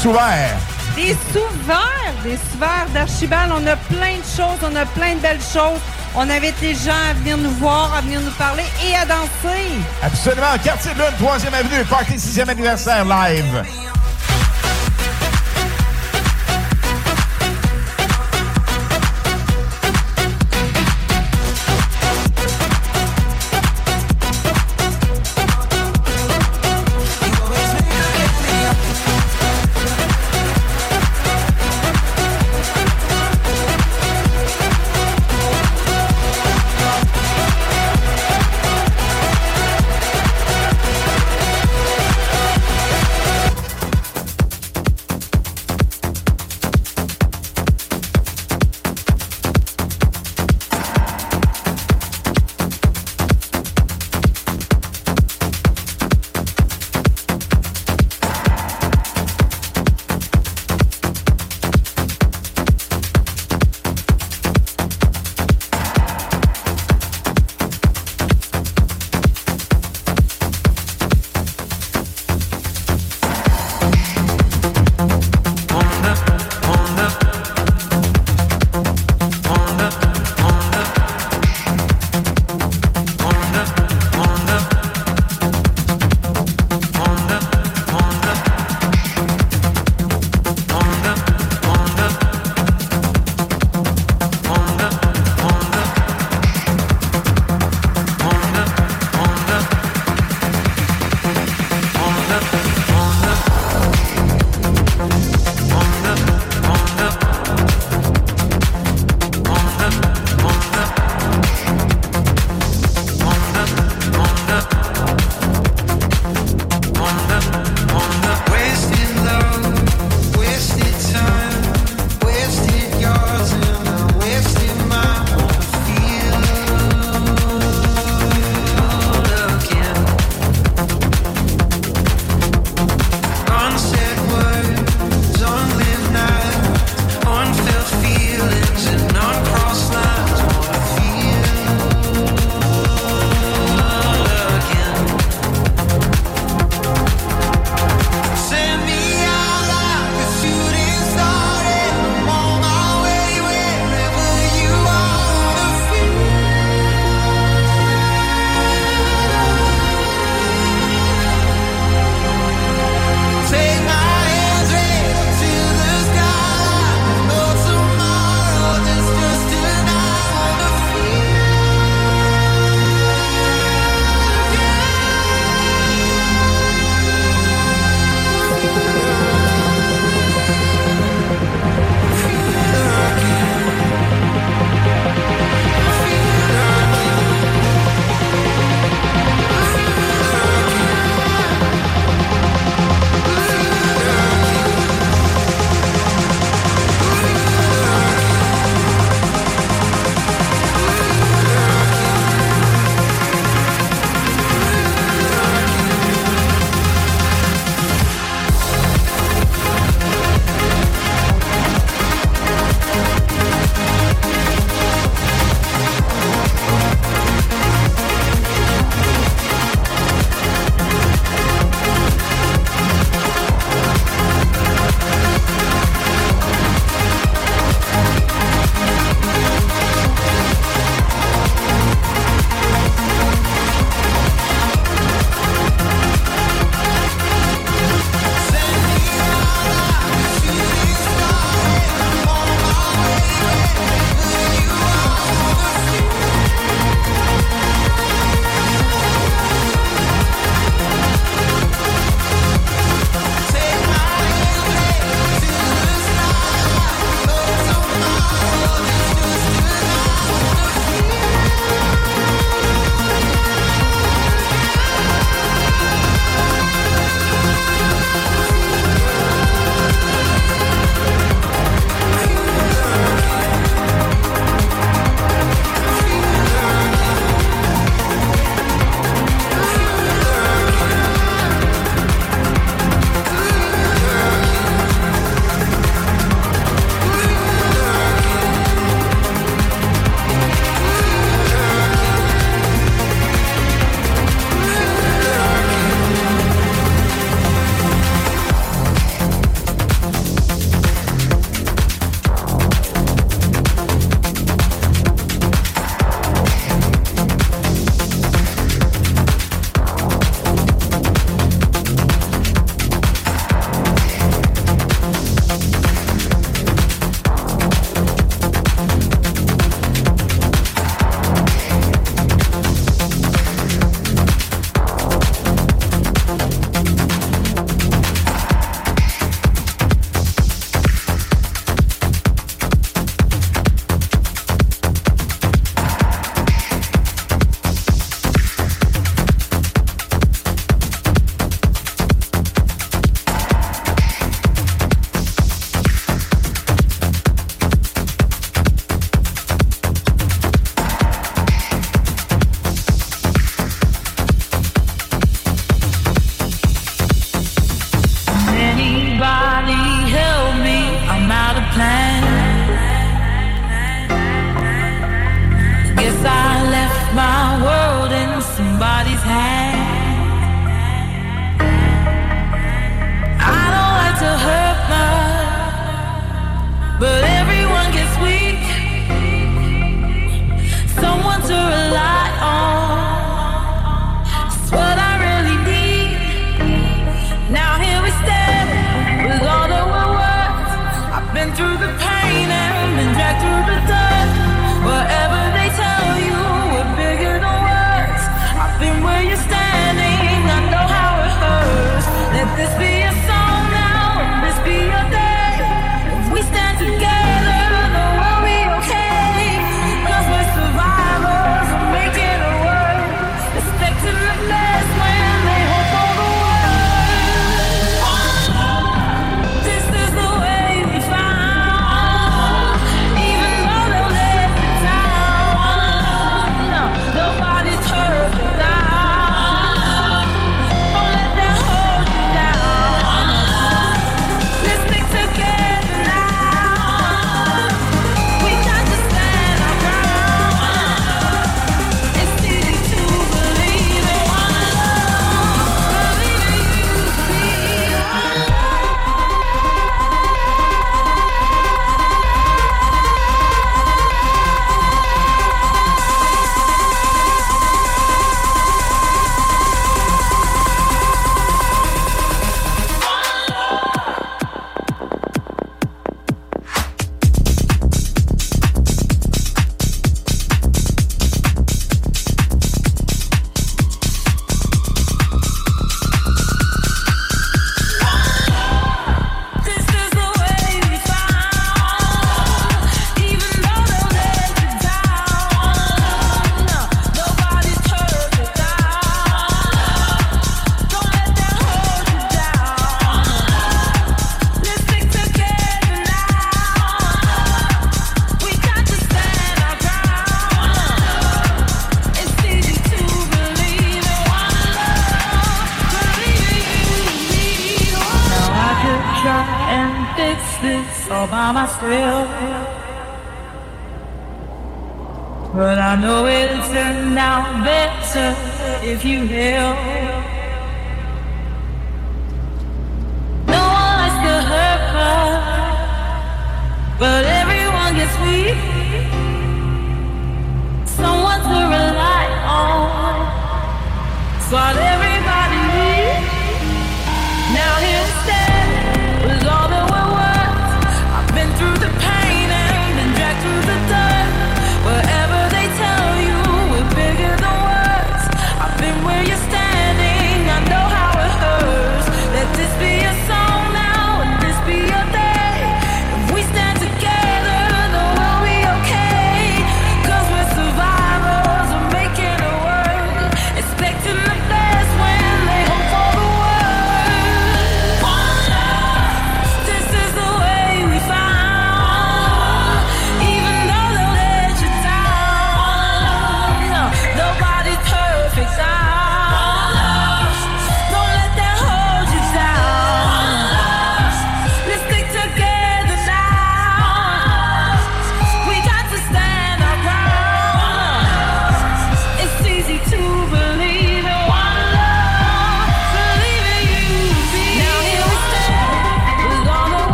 Souvert. 0.00 0.56
Des 0.96 1.16
sous-verts, 1.32 2.14
des 2.24 2.36
sous-verts 2.36 2.86
d'Archibald. 2.92 3.52
On 3.54 3.66
a 3.66 3.76
plein 3.76 4.16
de 4.16 4.24
choses, 4.36 4.58
on 4.62 4.74
a 4.76 4.84
plein 4.86 5.14
de 5.14 5.20
belles 5.20 5.40
choses. 5.40 5.80
On 6.16 6.28
invite 6.28 6.54
les 6.62 6.74
gens 6.74 6.90
à 7.10 7.14
venir 7.14 7.36
nous 7.36 7.50
voir, 7.52 7.94
à 7.94 8.00
venir 8.00 8.20
nous 8.20 8.30
parler 8.32 8.64
et 8.84 8.94
à 8.96 9.04
danser. 9.04 9.68
Absolument. 10.02 10.46
Quartier 10.64 10.92
de 10.92 10.98
Lune, 10.98 11.14
3e 11.20 11.54
avenue, 11.54 11.84
party 11.84 12.14
6e 12.14 12.48
anniversaire 12.48 13.04
live. 13.04 13.62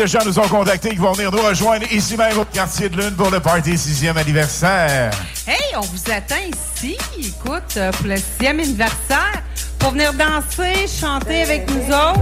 De 0.00 0.06
gens 0.06 0.20
nous 0.24 0.38
ont 0.38 0.48
contactés 0.48 0.90
qui 0.90 0.96
vont 0.96 1.12
venir 1.12 1.30
nous 1.30 1.42
rejoindre 1.42 1.84
ici 1.92 2.16
même 2.16 2.38
au 2.38 2.44
quartier 2.46 2.88
de 2.88 2.96
Lune 2.96 3.14
pour 3.16 3.30
le 3.30 3.38
party 3.38 3.72
6e 3.72 4.16
anniversaire. 4.16 5.10
Hey, 5.46 5.76
on 5.76 5.82
vous 5.82 6.10
attend 6.10 6.36
ici, 6.46 6.96
écoute, 7.18 7.76
euh, 7.76 7.92
pour 7.92 8.06
le 8.06 8.16
sixième 8.16 8.60
anniversaire, 8.60 9.42
pour 9.78 9.90
venir 9.90 10.14
danser, 10.14 10.86
chanter 10.88 11.42
avec 11.42 11.70
nous 11.70 11.82
autres. 11.88 12.20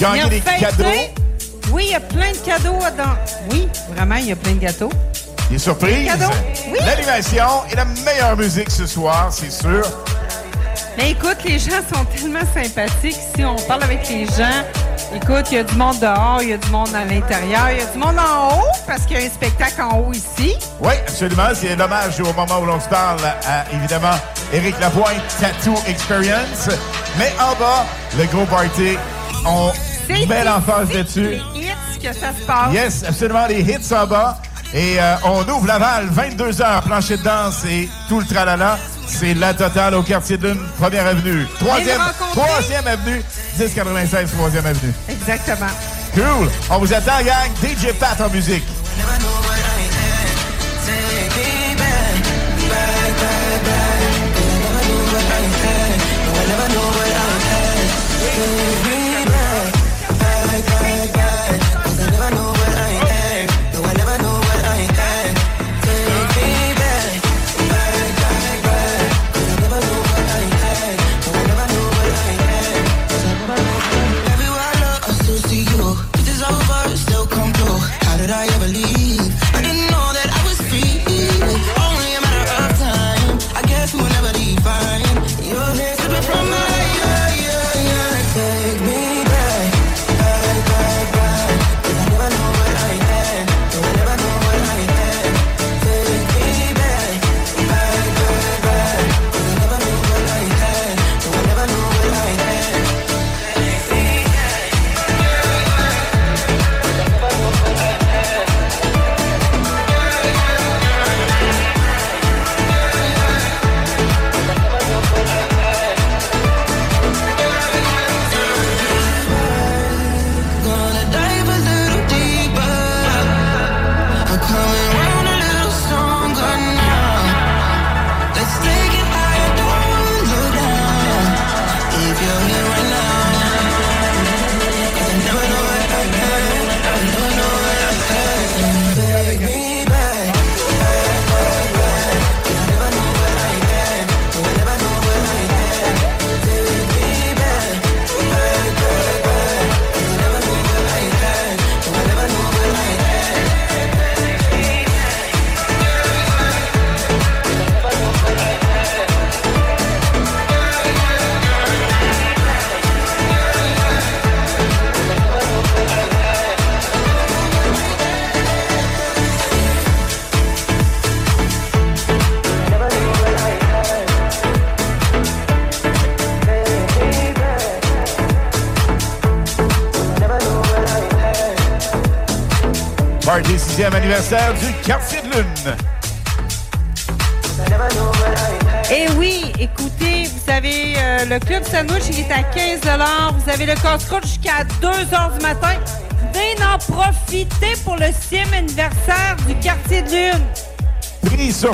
Gagner 0.00 0.28
des 0.28 0.40
fêter. 0.40 0.64
cadeaux. 0.64 0.84
Oui, 1.70 1.84
il 1.86 1.92
y 1.92 1.94
a 1.94 2.00
plein 2.00 2.32
de 2.32 2.38
cadeaux 2.38 2.82
à 2.84 2.90
dans. 2.90 3.16
Oui, 3.52 3.68
vraiment, 3.94 4.16
il 4.16 4.26
y 4.26 4.32
a 4.32 4.36
plein 4.36 4.54
de 4.54 4.60
gâteaux. 4.60 4.90
Des 5.50 5.58
surprises. 5.58 6.06
Cadeaux. 6.06 6.34
Oui. 6.72 6.78
L'animation 6.84 7.46
et 7.70 7.76
la 7.76 7.84
meilleure 7.84 8.36
musique 8.36 8.70
ce 8.72 8.86
soir, 8.86 9.28
c'est 9.30 9.52
sûr. 9.52 9.84
Mais 10.96 11.12
écoute, 11.12 11.38
les 11.44 11.60
gens 11.60 11.80
sont 11.92 12.04
tellement 12.06 12.40
sympathiques 12.52 13.16
ici. 13.34 13.44
On 13.44 13.56
parle 13.68 13.84
avec 13.84 14.08
les 14.08 14.26
gens. 14.26 14.64
Écoute, 15.14 15.46
il 15.50 15.54
y 15.54 15.58
a 15.58 15.62
du 15.62 15.74
monde 15.76 16.00
dehors, 16.00 16.38
il 16.42 16.48
y 16.50 16.52
a 16.52 16.56
du 16.56 16.68
monde 16.70 16.94
à 16.94 17.04
l'intérieur, 17.04 17.70
il 17.70 17.78
y 17.78 17.82
a 17.82 17.86
du 17.86 17.98
monde 17.98 18.18
en 18.18 18.58
haut 18.58 18.66
parce 18.86 19.02
qu'il 19.02 19.16
y 19.18 19.22
a 19.22 19.26
un 19.26 19.30
spectacle 19.30 19.80
en 19.82 19.98
haut 19.98 20.12
ici. 20.12 20.54
Oui, 20.80 20.92
absolument. 21.06 21.48
C'est 21.54 21.76
l'hommage 21.76 22.20
au 22.20 22.32
moment 22.32 22.58
où 22.60 22.66
l'on 22.66 22.80
se 22.80 22.88
parle 22.88 23.20
à, 23.24 23.64
évidemment, 23.72 24.16
Éric 24.52 24.78
Lapointe, 24.80 25.22
Tattoo 25.40 25.74
Experience. 25.86 26.68
Mais 27.18 27.32
en 27.40 27.54
bas, 27.58 27.86
le 28.18 28.24
gros 28.24 28.44
party, 28.46 28.96
on 29.46 29.70
C'est 30.08 30.26
met 30.26 30.44
l'emphase 30.44 30.92
là-dessus. 30.92 31.36
Hits 31.54 31.98
que 32.02 32.12
ça 32.12 32.32
se 32.38 32.44
passe. 32.44 32.72
Yes, 32.72 33.04
absolument, 33.06 33.46
les 33.46 33.60
hits 33.60 33.94
en 33.94 34.06
bas. 34.06 34.38
Et 34.74 35.00
euh, 35.00 35.14
on 35.24 35.42
ouvre 35.48 35.68
Laval, 35.68 36.08
22 36.10 36.60
heures, 36.60 36.82
plancher 36.82 37.16
de 37.16 37.22
danse 37.22 37.64
et 37.64 37.88
tout 38.08 38.18
le 38.18 38.26
tralala. 38.26 38.76
C'est 39.06 39.34
la 39.34 39.54
totale 39.54 39.94
au 39.94 40.02
quartier 40.02 40.36
de 40.36 40.48
Lune, 40.48 40.60
première 40.78 41.06
avenue. 41.06 41.46
Troisième, 41.60 42.00
troisième 42.32 42.86
avenue, 42.86 43.22
1096, 43.58 44.32
troisième 44.32 44.66
avenue. 44.66 44.92
Exactement. 45.26 45.72
Cool. 46.14 46.50
On 46.70 46.78
vous 46.78 46.92
attend, 46.92 47.22
gang. 47.24 47.50
DJ 47.62 47.94
Pat 47.98 48.20
en 48.20 48.28
musique. 48.28 48.64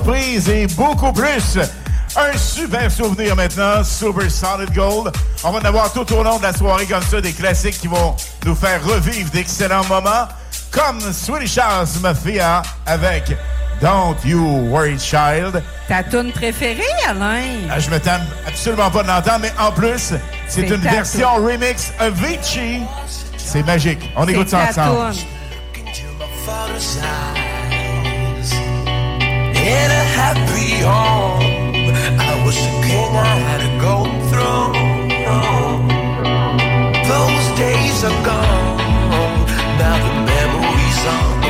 Et 0.09 0.67
beaucoup 0.69 1.13
plus. 1.13 1.59
Un 2.17 2.37
super 2.37 2.91
souvenir 2.91 3.37
maintenant, 3.37 3.85
Super 3.85 4.31
Solid 4.31 4.73
Gold. 4.73 5.13
On 5.45 5.51
va 5.51 5.61
en 5.61 5.65
avoir 5.65 5.93
tout 5.93 6.11
au 6.15 6.23
long 6.23 6.39
de 6.39 6.43
la 6.43 6.55
soirée 6.55 6.87
comme 6.87 7.03
ça, 7.03 7.21
des 7.21 7.33
classiques 7.33 7.79
qui 7.79 7.87
vont 7.87 8.17
nous 8.47 8.55
faire 8.55 8.83
revivre 8.83 9.31
d'excellents 9.31 9.85
moments, 9.85 10.27
comme 10.71 11.01
Swedish 11.13 11.59
House 11.59 12.01
Mafia 12.01 12.63
avec 12.87 13.37
Don't 13.83 14.17
You 14.25 14.71
Worry 14.71 14.99
Child. 14.99 15.63
Ta 15.87 16.03
tune 16.03 16.33
préférée, 16.33 16.83
Alain? 17.07 17.69
Ah, 17.71 17.79
je 17.79 17.91
me 17.91 18.01
tente 18.01 18.23
absolument 18.47 18.91
pas 18.91 19.03
de 19.03 19.09
l'entendre, 19.09 19.41
mais 19.43 19.53
en 19.59 19.71
plus, 19.71 20.15
c'est 20.49 20.67
une 20.67 20.77
version 20.77 21.35
remix 21.37 21.93
Avicii. 21.99 22.83
C'est 23.37 23.65
magique. 23.65 24.11
On 24.17 24.27
écoute 24.27 24.49
ça 24.49 24.69
ensemble. 24.71 25.15
toune. 25.15 27.40
In 29.71 29.89
a 30.03 30.05
happy 30.19 30.83
home, 30.83 31.43
I 32.19 32.33
was 32.45 32.57
a 32.57 32.73
king 32.87 33.13
I 33.15 33.35
had 33.47 33.61
to 33.67 33.71
go 33.87 33.97
through. 34.29 34.67
Those 37.13 37.47
days 37.57 38.03
are 38.03 38.19
gone, 38.25 39.47
now 39.79 39.97
the 40.07 40.13
memories 40.33 41.01
on 41.15 41.50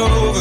all 0.00 0.10
over. 0.28 0.33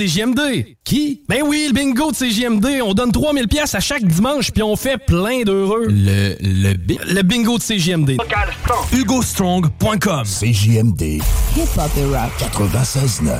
CGMD! 0.00 0.76
Qui? 0.82 1.20
Ben 1.28 1.42
oui, 1.44 1.66
le 1.68 1.74
bingo 1.74 2.10
de 2.10 2.16
CGMD. 2.16 2.80
On 2.82 2.94
donne 2.94 3.12
3000 3.12 3.46
pièces 3.48 3.74
à 3.74 3.80
chaque 3.80 4.02
dimanche, 4.02 4.50
puis 4.50 4.62
on 4.62 4.74
fait 4.74 4.96
plein 4.96 5.42
d'heureux. 5.42 5.88
Le. 5.90 6.36
Le 6.40 6.72
B. 6.72 6.92
Le 7.06 7.20
bingo 7.20 7.58
de 7.58 7.62
CGMD. 7.62 8.16
HugoStrong.com. 8.94 10.24
CJMD. 10.24 11.02
Hip-hop 11.54 11.90
et 11.98 12.14
rap. 12.16 12.30
96.9. 12.38 13.30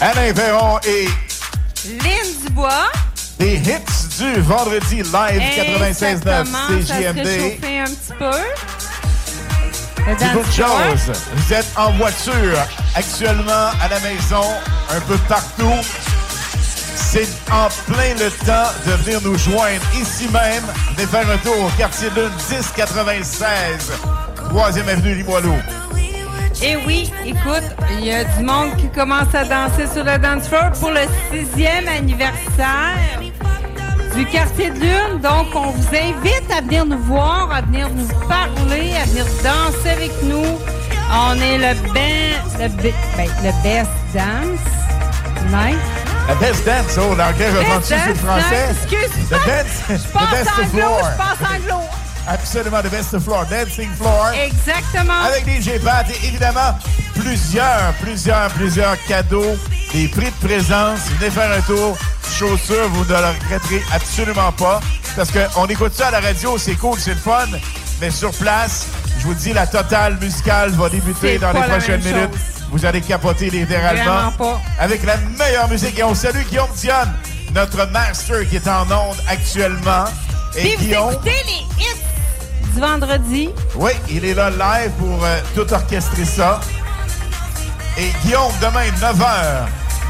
Alain 0.00 0.32
Perron 0.32 0.78
et 0.86 1.08
Lynn 1.84 2.46
Dubois. 2.46 2.92
Des 3.38 3.54
hits 3.56 4.18
du 4.18 4.40
vendredi 4.42 4.96
live 4.96 5.04
96.9 5.12 5.84
Exactement, 5.84 6.44
Ça 6.68 6.86
se 6.86 6.92
CJMD. 6.92 7.26
réchauffer 7.26 7.78
un 7.80 7.84
petit 7.84 8.12
peu. 8.18 8.30
C'est 10.18 10.28
floor. 10.52 10.70
choses. 10.90 11.12
Vous 11.34 11.52
êtes 11.54 11.66
en 11.76 11.90
voiture 11.92 12.58
actuellement 12.94 13.70
à 13.82 13.88
la 13.88 13.98
maison, 14.00 14.44
un 14.90 15.00
peu 15.00 15.16
partout. 15.28 15.72
C'est 16.96 17.28
en 17.50 17.68
plein 17.92 18.14
le 18.18 18.30
temps 18.44 18.70
de 18.86 18.92
venir 19.02 19.20
nous 19.22 19.38
joindre 19.38 19.82
ici 20.00 20.28
même. 20.32 20.64
Venez 20.96 21.06
faire 21.06 21.30
un 21.30 21.38
tour 21.38 21.54
au 21.58 21.68
quartier 21.78 22.10
Lune 22.10 22.30
1096, 22.50 23.92
3e 24.52 24.88
avenue 24.88 25.14
Limoilou. 25.14 25.54
Et 26.62 26.76
oui, 26.86 27.10
écoute, 27.26 27.64
il 27.98 28.06
y 28.06 28.12
a 28.12 28.24
du 28.24 28.42
monde 28.42 28.76
qui 28.76 28.88
commence 28.88 29.34
à 29.34 29.44
danser 29.44 29.86
sur 29.92 30.04
le 30.04 30.18
dance 30.18 30.48
floor 30.48 30.70
pour 30.80 30.90
le 30.90 31.00
sixième 31.32 31.86
anniversaire 31.88 33.20
du 34.14 34.24
quartier 34.26 34.70
de 34.70 34.78
Lune. 34.80 35.20
Donc, 35.22 35.48
on 35.54 35.70
vous 35.70 35.88
invite 35.88 36.50
à 36.56 36.60
venir 36.62 36.86
nous 36.86 36.98
voir, 36.98 37.50
à 37.52 37.60
venir 37.62 37.88
nous 37.90 38.06
parler, 38.28 38.92
à 39.00 39.04
venir 39.06 39.24
danser 39.42 39.90
avec 39.90 40.12
nous. 40.22 40.58
On 41.12 41.34
est 41.40 41.58
le, 41.58 41.92
ben, 41.92 42.34
le, 42.58 42.68
be- 42.68 42.94
ben, 43.16 43.28
le 43.42 43.62
best 43.62 43.90
dance 44.14 45.50
night. 45.50 45.78
La 46.26 46.34
best 46.36 46.64
dance, 46.64 46.96
oh, 46.98 47.14
l'anglais 47.14 47.50
Best 47.50 47.84
sur 47.86 47.96
le 48.08 48.14
français? 48.14 48.68
Excuse-moi. 48.70 49.38
The 49.38 49.92
Je 49.92 49.94
the 49.94 50.30
best 50.30 50.50
anglo, 50.58 50.68
floor. 50.70 51.10
je 51.12 51.16
passe 51.18 51.50
anglo. 51.50 51.80
Absolument, 52.26 52.82
the 52.82 52.90
best 52.90 53.18
floor, 53.18 53.44
dancing 53.50 53.90
floor. 53.96 54.32
Exactement. 54.34 55.20
Avec 55.24 55.44
DJ 55.46 55.78
Pat 55.82 56.06
et 56.10 56.26
évidemment 56.26 56.78
plusieurs, 57.14 57.92
plusieurs, 58.00 58.48
plusieurs 58.50 58.96
cadeaux, 59.06 59.56
des 59.92 60.08
prix 60.08 60.30
de 60.30 60.46
présence. 60.46 61.00
Venez 61.18 61.30
faire 61.30 61.52
un 61.52 61.60
tour. 61.62 61.96
Chaussures, 62.30 62.88
vous 62.90 63.04
ne 63.04 63.10
le 63.10 63.16
regretterez 63.16 63.82
absolument 63.92 64.52
pas. 64.52 64.80
Parce 65.14 65.30
qu'on 65.30 65.66
écoute 65.66 65.92
ça 65.94 66.08
à 66.08 66.10
la 66.12 66.20
radio, 66.20 66.58
c'est 66.58 66.74
cool, 66.74 66.98
c'est 66.98 67.14
le 67.14 67.20
fun. 67.20 67.46
Mais 68.00 68.10
sur 68.10 68.32
place, 68.32 68.86
je 69.18 69.24
vous 69.24 69.34
dis, 69.34 69.52
la 69.52 69.66
totale 69.66 70.18
musicale 70.20 70.70
va 70.70 70.88
débuter 70.88 71.38
dans 71.38 71.52
les 71.52 71.60
prochaines 71.60 72.02
minutes. 72.02 72.32
chose. 72.32 72.54
Vous 72.70 72.84
allez 72.84 73.00
capoter 73.00 73.50
littéralement. 73.50 74.32
Pas. 74.32 74.60
Avec 74.80 75.04
la 75.04 75.16
meilleure 75.38 75.68
musique. 75.68 75.98
Et 75.98 76.02
on 76.02 76.14
salue 76.14 76.42
Guillaume 76.48 76.70
Dionne, 76.76 77.12
notre 77.54 77.86
master 77.90 78.48
qui 78.48 78.56
est 78.56 78.66
en 78.66 78.82
onde 78.82 79.16
actuellement. 79.28 80.06
Et 80.56 80.76
Guillaume, 80.76 81.12
écoutez 81.12 81.30
les 81.46 81.84
hits 81.84 82.00
du 82.74 82.80
vendredi. 82.80 83.50
oui, 83.76 83.92
il 84.10 84.24
est 84.24 84.34
là 84.34 84.50
live 84.50 84.90
pour 84.98 85.24
euh, 85.24 85.40
tout 85.54 85.72
orchestrer 85.72 86.24
ça. 86.24 86.60
Et 87.96 88.10
Guillaume, 88.22 88.52
demain, 88.60 88.86
9h 89.00 89.24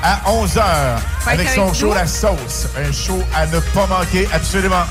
à 0.02 0.20
11h, 0.26 0.62
avec 1.26 1.48
son 1.50 1.72
show. 1.74 1.92
La 1.94 2.06
Sauce. 2.06 2.68
Un 2.78 2.92
show 2.92 3.22
à 3.34 3.46
ne 3.46 3.60
pas 3.60 3.86
manquer, 3.86 4.28
absolument. 4.32 4.84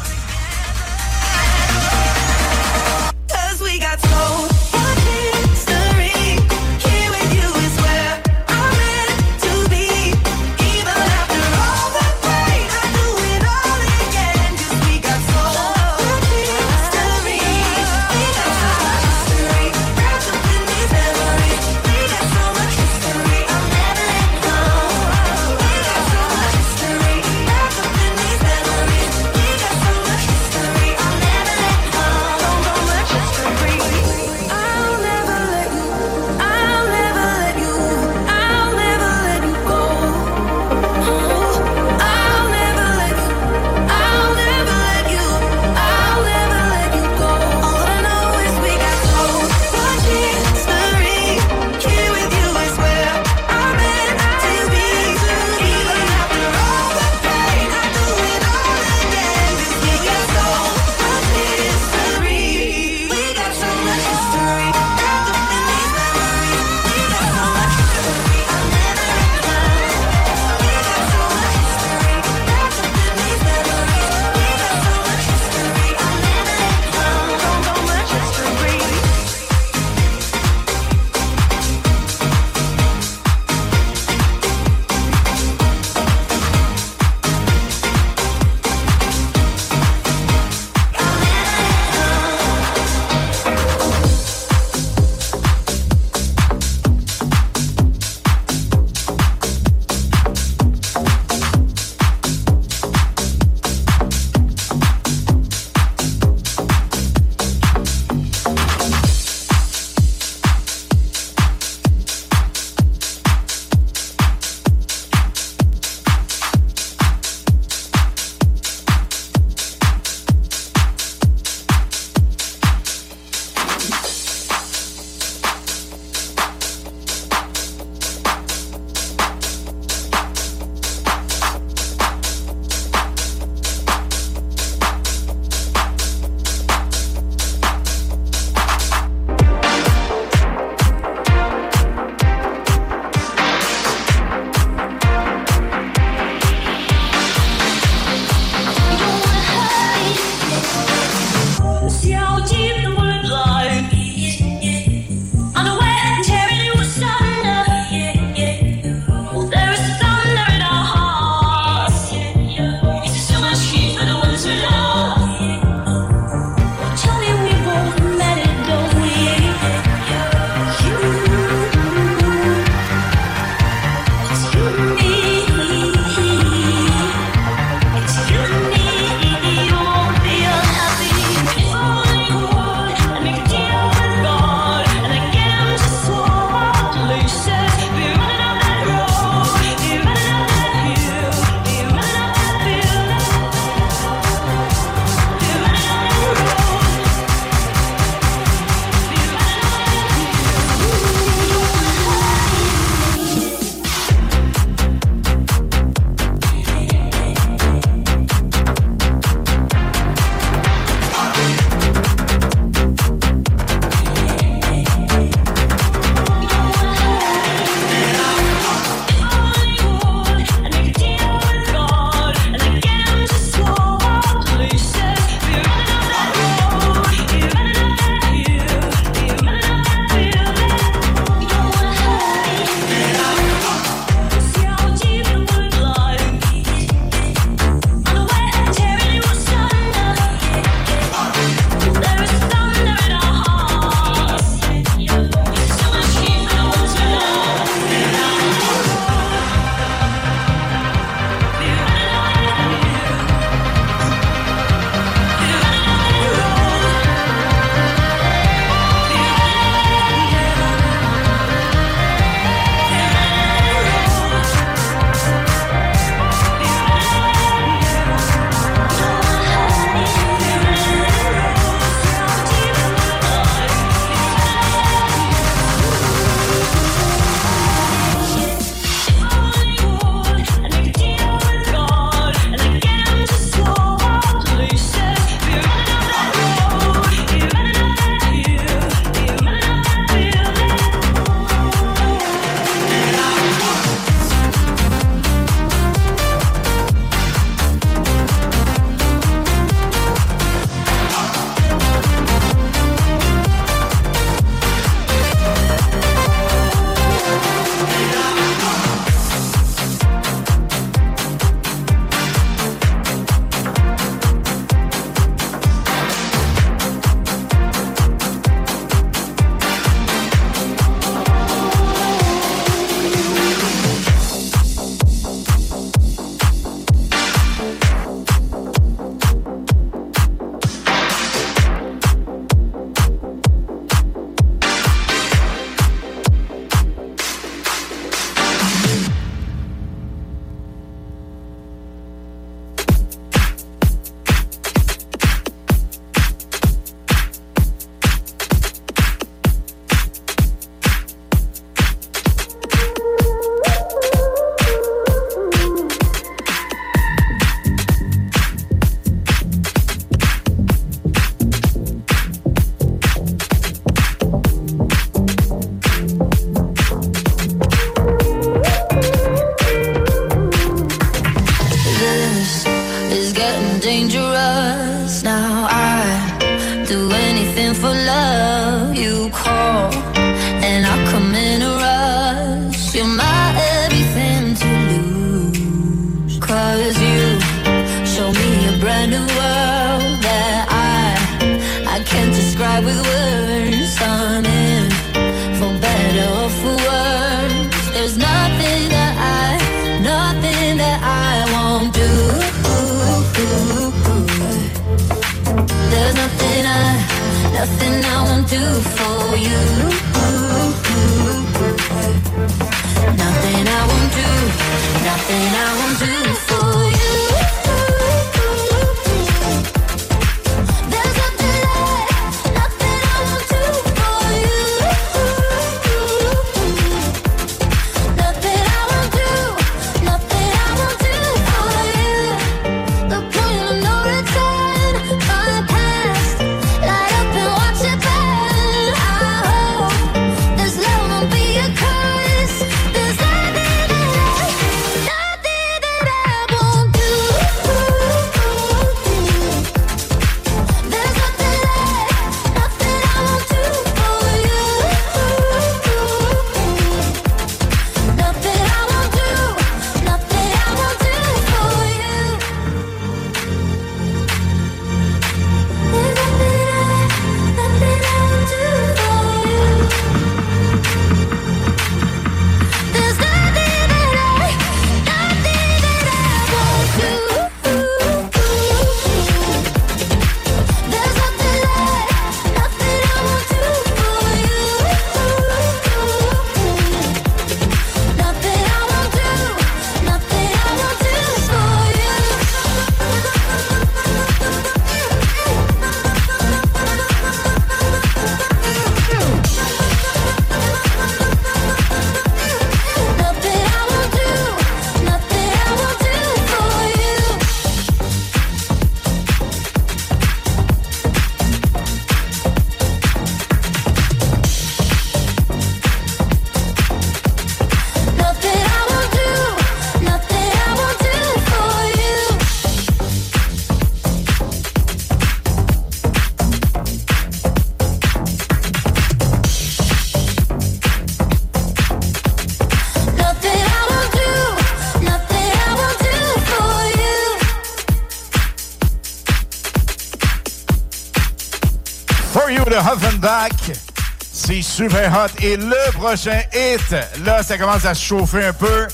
Super 544.74 545.12
hot. 545.14 545.44
Et 545.44 545.56
le 545.56 545.92
prochain 545.92 546.42
hit, 546.52 546.96
là, 547.24 547.44
ça 547.44 547.60
commence 547.60 547.86
à 547.86 547.94
se 547.94 548.04
chauffer 548.04 548.44
un 548.44 548.54
peu. 548.54 548.88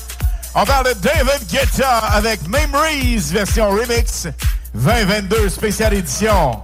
On 0.54 0.66
parle 0.66 0.88
de 0.88 0.92
David 1.00 1.46
Guetta 1.50 2.00
avec 2.12 2.46
Memories, 2.46 3.30
version 3.32 3.70
remix 3.70 4.28
2022, 4.74 5.48
spéciale 5.48 5.94
édition. 5.94 6.60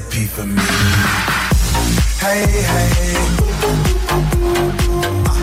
for 0.00 0.46
me. 0.46 0.62
Hey, 2.20 2.46
hey. 2.46 3.16
Uh, 5.26 5.36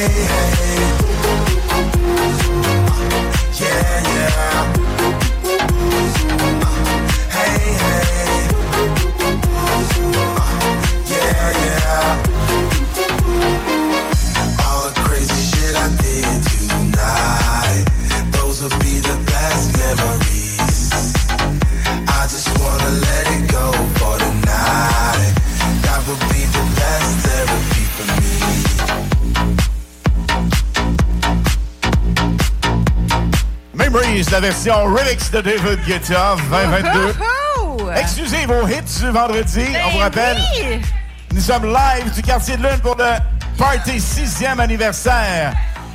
Hey, 0.00 0.06
hey. 0.08 1.10
Yeah, 3.60 4.02
yeah. 4.14 4.79
La 34.40 34.48
version 34.48 34.84
remix 34.84 35.30
de 35.30 35.40
David 35.42 35.84
Guetta 35.86 36.36
2022. 36.50 37.14
Exclusive 37.94 38.50
au 38.50 38.66
hit 38.66 39.00
du 39.00 39.10
vendredi. 39.10 39.66
On 39.86 39.90
vous 39.90 39.98
rappelle, 39.98 40.38
oui. 40.56 40.80
nous 41.34 41.40
sommes 41.40 41.66
live 41.66 42.10
du 42.14 42.22
quartier 42.22 42.56
de 42.56 42.62
Lune 42.62 42.78
pour 42.82 42.96
le 42.96 43.18
party 43.58 43.98
6e 43.98 44.58
anniversaire. 44.58 45.52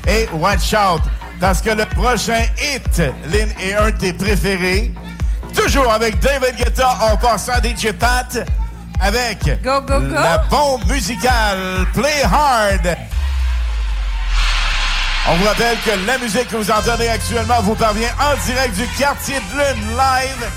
Et 0.08 0.28
watch 0.34 0.74
out, 0.74 1.02
parce 1.40 1.60
que 1.62 1.72
le 1.72 1.86
prochain 1.86 2.44
hit, 2.62 3.02
Lynn, 3.32 3.50
est 3.60 3.74
un 3.74 3.90
de 3.90 3.98
tes 3.98 4.14
préférés. 4.14 4.94
Toujours 5.56 5.92
avec 5.92 6.20
David 6.20 6.56
Guetta, 6.56 7.00
en 7.02 7.18
passant 7.18 7.54
à 7.54 7.62
DJ 7.62 7.94
Pat, 7.94 8.48
avec 9.02 9.40
Go, 9.64 9.82
go, 9.82 10.00
go. 10.02 10.14
la 10.14 10.38
bombe 10.50 10.86
musicale 10.88 11.86
Play 11.94 12.22
Hard. 12.24 12.95
On 15.28 15.36
vous 15.38 15.46
rappelle 15.46 15.78
que 15.84 15.92
la 16.06 16.18
musique 16.20 16.48
que 16.50 16.56
vous 16.56 16.70
entendez 16.72 17.08
actuellement 17.08 17.60
vous 17.64 17.76
parvient 17.76 18.10
en 18.20 18.36
direct 18.46 18.76
du 18.76 18.88
quartier 18.98 19.36
de 19.36 19.58
Lune 19.58 19.98
live 19.98 20.50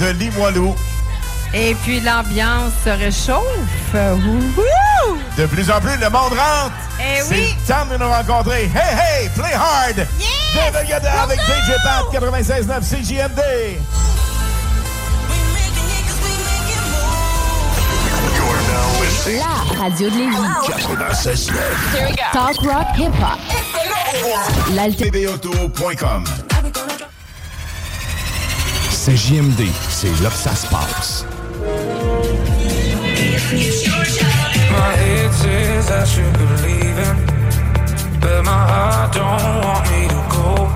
de 0.00 0.06
Limoilou. 0.18 0.76
Et 1.54 1.74
puis 1.76 2.00
l'ambiance 2.00 2.72
se 2.84 2.90
réchauffe. 2.90 3.94
Wouhou! 3.94 5.18
De 5.38 5.46
plus 5.46 5.70
en 5.70 5.80
plus, 5.80 5.96
le 5.96 6.10
monde 6.10 6.32
rentre. 6.32 6.74
Eh 7.00 7.20
C'est 7.22 7.34
oui. 7.34 7.54
le 7.66 7.72
temps 7.72 7.86
de 7.90 7.96
nous 7.96 8.08
rencontrer. 8.10 8.64
Hey, 8.74 9.22
hey, 9.22 9.28
play 9.30 9.54
hard. 9.54 10.06
David 10.54 10.86
Guetta 10.88 11.22
avec 11.22 11.38
DJ 11.40 11.72
Pat 11.82 12.22
96.9 12.22 12.80
CJMD. 12.80 13.40
La 19.38 19.82
radio 19.82 20.10
de 20.10 20.16
Lévis. 20.16 21.50
Talk 22.32 22.56
rock 22.62 22.86
hip 22.98 23.12
hop. 23.20 23.63
TVAuto.com 24.96 26.24
C'est 28.90 29.16
JMD, 29.16 29.66
c'est 29.90 30.22
là 30.22 30.30
que 30.30 30.36
ça 30.36 30.54
se 30.54 30.66
passe. 30.68 31.26
My 34.70 34.96
head 34.96 35.30
says 35.32 35.90
I 35.90 36.04
should 36.06 36.32
be 36.38 36.46
leaving, 36.62 37.26
but 38.20 38.42
my 38.44 38.50
heart 38.50 39.12
don't 39.12 39.62
want 39.62 39.84
me 39.90 40.08
to 40.08 40.20
go. 40.30 40.70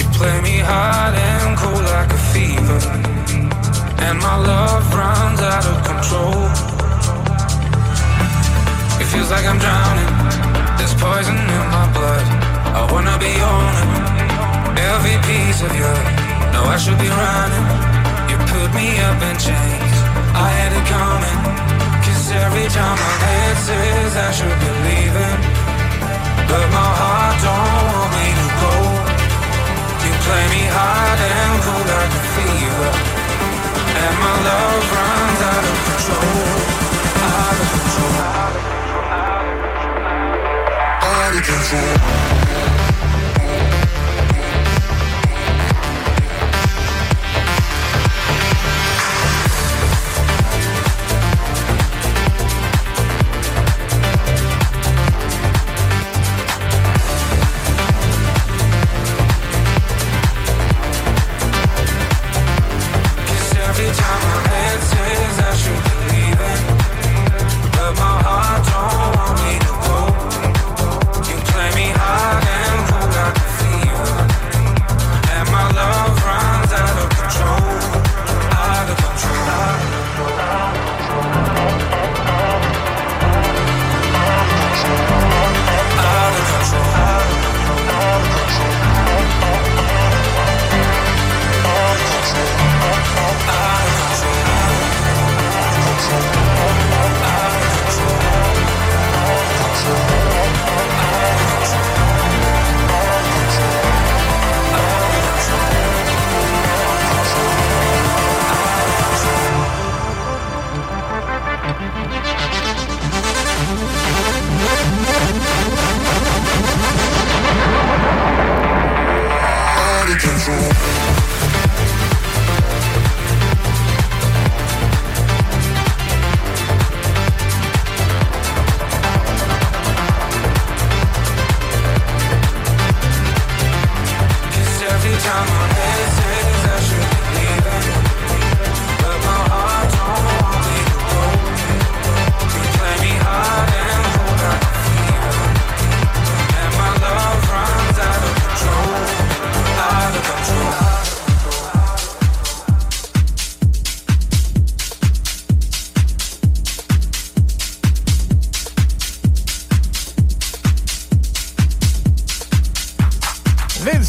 You 0.00 0.06
play 0.18 0.40
me 0.42 0.58
hot 0.58 1.14
and 1.14 1.56
cold 1.56 1.84
like 1.84 2.12
a 2.12 2.18
fever, 2.32 2.80
and 4.00 4.18
my 4.18 4.36
love 4.36 4.92
runs 4.92 5.40
out 5.40 5.66
of 5.66 5.84
control. 5.84 6.50
It 9.00 9.06
feels 9.06 9.30
like 9.30 9.46
I'm 9.46 9.58
drowning. 9.58 10.49
There's 10.80 10.96
poison 10.96 11.36
in 11.36 11.64
my 11.76 11.92
blood. 11.92 12.24
I 12.72 12.88
wanna 12.88 13.12
be 13.20 13.28
owning 13.36 13.92
every 14.80 15.16
piece 15.28 15.60
of 15.60 15.68
you. 15.76 15.92
No, 16.56 16.64
I 16.72 16.80
should 16.80 16.96
be 16.96 17.10
running. 17.12 17.66
You 18.32 18.36
put 18.48 18.68
me 18.72 18.88
up 19.04 19.20
in 19.28 19.36
chains. 19.36 19.98
I 20.32 20.48
had 20.56 20.72
it 20.72 20.86
coming. 20.88 21.38
Cause 22.00 22.32
every 22.32 22.64
time 22.72 22.96
my 22.96 23.14
head 23.28 23.56
says 23.68 24.10
I 24.16 24.30
should 24.32 24.56
be 24.64 24.70
leaving, 24.88 25.38
but 26.48 26.66
my 26.72 26.90
heart 27.00 27.36
don't 27.44 27.76
want 27.92 28.10
me 28.16 28.28
to 28.40 28.48
go. 28.64 28.74
You 30.00 30.12
play 30.24 30.44
me 30.48 30.64
hard 30.64 31.18
and 31.28 31.54
cold 31.60 31.86
like 31.92 32.12
a 32.20 32.24
fever, 32.40 32.90
and 34.00 34.14
my 34.24 34.34
love 34.48 34.84
runs 34.96 35.40
out 35.44 35.64
of 35.68 35.76
control. 35.92 36.59
Out 41.72 42.39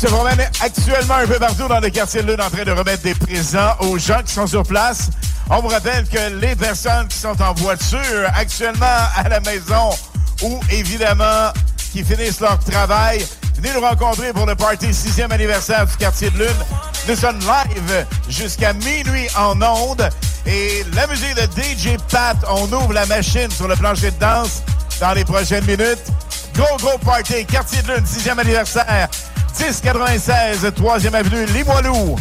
promène 0.07 0.41
actuellement 0.61 1.15
un 1.15 1.28
peu 1.28 1.38
partout 1.38 1.68
dans 1.68 1.80
le 1.80 1.90
quartier 1.90 2.23
de 2.23 2.32
Lune 2.32 2.41
en 2.41 2.49
train 2.49 2.64
de 2.64 2.72
remettre 2.72 3.03
des 3.03 3.14
présents 3.14 3.76
aux 3.82 3.98
gens 3.98 4.22
qui 4.26 4.34
sont 4.34 4.48
sur 4.48 4.64
place. 4.64 5.10
On 5.49 5.60
vous 5.61 5.68
rappelle 5.68 6.07
que 6.07 6.40
les 6.40 6.56
personnes 6.56 7.07
qui 7.07 7.18
sont 7.18 7.40
en 7.41 7.53
voiture 7.53 8.28
actuellement 8.36 8.86
à 9.15 9.30
la 9.30 9.40
maison 9.41 9.90
ou 10.41 10.60
évidemment 10.72 11.52
qui 11.91 12.03
finissent 12.03 12.40
leur 12.40 12.57
travail, 12.60 13.23
venez 13.56 13.73
nous 13.76 13.82
rencontrer 13.82 14.34
pour 14.34 14.45
le 14.45 14.56
party 14.56 14.88
6e 14.88 15.32
anniversaire 15.32 15.86
du 15.86 15.95
quartier 15.98 16.30
de 16.32 16.40
Lune. 16.40 16.65
Nous 17.07 17.15
sommes 17.15 17.40
live 17.40 18.06
jusqu'à 18.30 18.73
minuit 18.73 19.28
en 19.38 19.61
ondes. 19.61 20.10
Et 20.45 20.84
la 20.95 21.06
musique 21.07 21.36
de 21.36 21.61
DJ 21.61 21.98
Pat, 22.10 22.38
on 22.49 22.64
ouvre 22.64 22.94
la 22.94 23.06
machine 23.06 23.52
sur 23.52 23.68
le 23.68 23.76
plancher 23.76 24.11
de 24.11 24.19
danse 24.19 24.64
dans 24.99 25.14
les 25.14 25.26
prochaines 25.26 25.65
minutes. 25.65 26.02
Go, 26.56 26.64
go 26.82 26.98
party, 27.06 27.45
quartier 27.45 27.82
de 27.84 27.94
Lune, 27.94 28.03
6e 28.03 28.40
anniversaire, 28.40 29.10
1096, 29.53 30.72
3e 30.72 31.15
avenue, 31.15 31.45
Limoilou. 31.45 32.18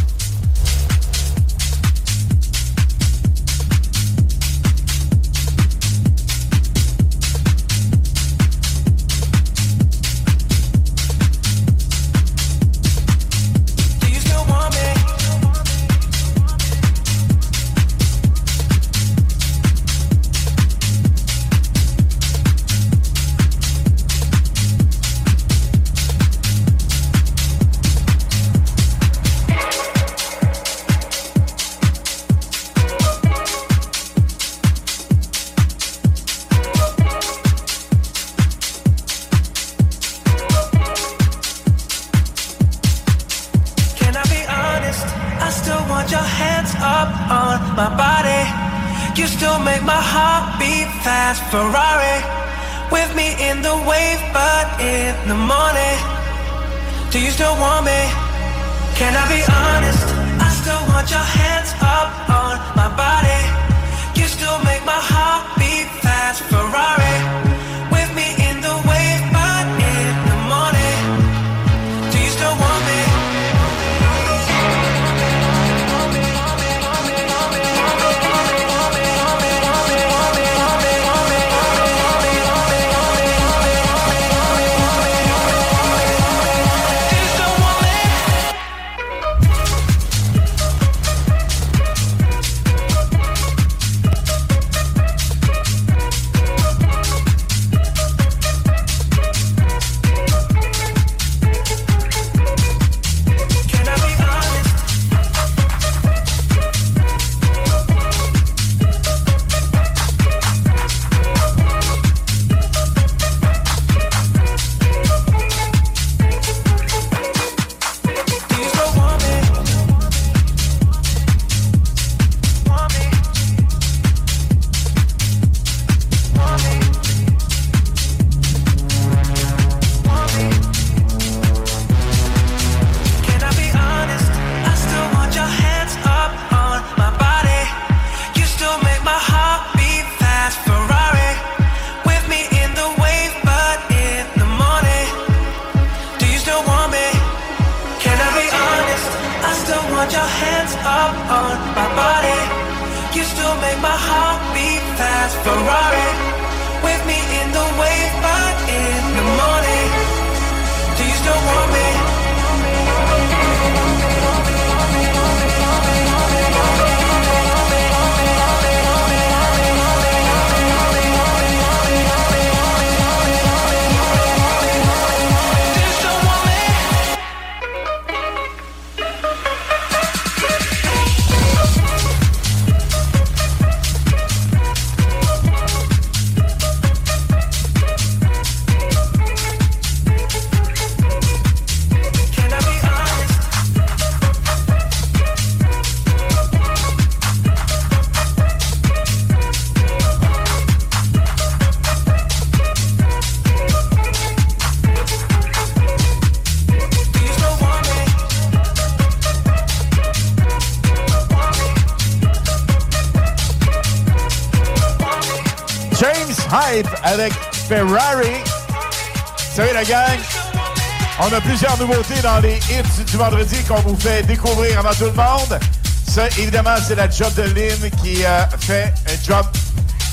Nouveautés 221.80 222.20
dans 222.22 222.40
les 222.40 222.56
hits 222.56 223.04
du 223.06 223.16
vendredi 223.16 223.56
qu'on 223.64 223.80
vous 223.80 223.96
fait 223.96 224.22
découvrir 224.24 224.80
avant 224.80 224.92
tout 224.92 225.06
le 225.06 225.12
monde. 225.12 225.58
Ça, 226.06 226.26
évidemment, 226.38 226.76
c'est 226.86 226.94
la 226.94 227.08
job 227.08 227.32
de 227.34 227.42
Lynn 227.42 227.90
qui 228.02 228.22
euh, 228.22 228.42
fait 228.58 228.92
un 229.08 229.24
job 229.24 229.46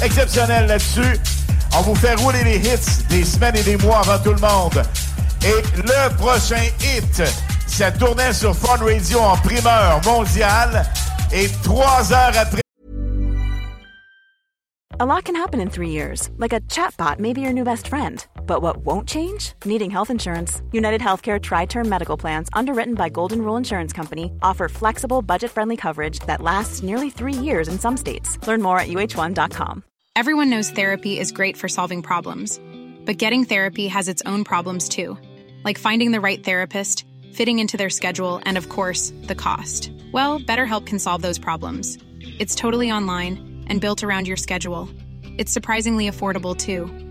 exceptionnel 0.01 0.67
là-dessus. 0.67 1.19
On 1.75 1.81
vous 1.81 1.95
fait 1.95 2.13
rouler 2.15 2.41
les 2.45 2.59
hits 2.59 3.03
des 3.09 3.25
semaines 3.25 3.57
et 3.57 3.63
des 3.63 3.75
mois 3.75 3.99
avant 3.99 4.17
tout 4.17 4.33
le 4.33 4.39
monde. 4.39 4.81
Et 5.43 5.61
le 5.75 6.15
prochain 6.15 6.63
hit, 6.79 7.21
ça 7.67 7.91
tournait 7.91 8.31
sur 8.31 8.55
Fun 8.55 8.77
Radio 8.77 9.19
en 9.19 9.35
primeur 9.35 9.99
mondiale. 10.05 10.89
Et 11.33 11.49
trois 11.63 12.13
heures 12.13 12.37
après... 12.37 12.61
A 14.99 15.05
lot 15.05 15.25
can 15.25 15.35
happen 15.35 15.59
in 15.59 15.69
three 15.69 15.89
years, 15.89 16.29
like 16.37 16.53
a 16.53 16.61
chatbot 16.61 17.19
may 17.19 17.33
be 17.33 17.41
your 17.41 17.53
new 17.53 17.65
best 17.65 17.89
friend. 17.89 18.25
But 18.47 18.61
what 18.61 18.77
won't 18.85 19.07
change? 19.07 19.53
Needing 19.65 19.91
health 19.91 20.09
insurance. 20.09 20.61
United 20.77 21.01
Healthcare 21.01 21.41
Tri 21.41 21.65
Term 21.65 21.89
Medical 21.89 22.17
Plans, 22.17 22.49
underwritten 22.53 22.93
by 22.93 23.09
Golden 23.09 23.41
Rule 23.41 23.57
Insurance 23.57 23.91
Company, 23.91 24.31
offer 24.41 24.69
flexible, 24.69 25.21
budget 25.21 25.51
friendly 25.51 25.75
coverage 25.75 26.19
that 26.27 26.41
lasts 26.41 26.83
nearly 26.83 27.09
three 27.09 27.33
years 27.33 27.67
in 27.67 27.79
some 27.79 27.97
states. 27.97 28.37
Learn 28.47 28.61
more 28.61 28.79
at 28.79 28.87
uh1.com. 28.87 29.83
Everyone 30.15 30.49
knows 30.49 30.69
therapy 30.71 31.19
is 31.19 31.31
great 31.31 31.57
for 31.57 31.67
solving 31.67 32.01
problems, 32.01 32.59
but 33.05 33.17
getting 33.17 33.43
therapy 33.43 33.87
has 33.87 34.07
its 34.07 34.21
own 34.25 34.43
problems 34.43 34.87
too, 34.87 35.17
like 35.63 35.79
finding 35.79 36.11
the 36.11 36.21
right 36.21 36.43
therapist, 36.43 37.05
fitting 37.33 37.59
into 37.59 37.77
their 37.77 37.89
schedule, 37.89 38.39
and 38.43 38.57
of 38.57 38.69
course, 38.69 39.13
the 39.23 39.35
cost. 39.35 39.91
Well, 40.11 40.39
BetterHelp 40.39 40.85
can 40.85 40.99
solve 40.99 41.21
those 41.23 41.39
problems. 41.39 41.97
It's 42.39 42.55
totally 42.55 42.91
online 42.91 43.65
and 43.67 43.81
built 43.81 44.03
around 44.03 44.27
your 44.27 44.37
schedule. 44.37 44.89
It's 45.39 45.51
surprisingly 45.51 46.09
affordable 46.09 46.55
too. 46.55 47.06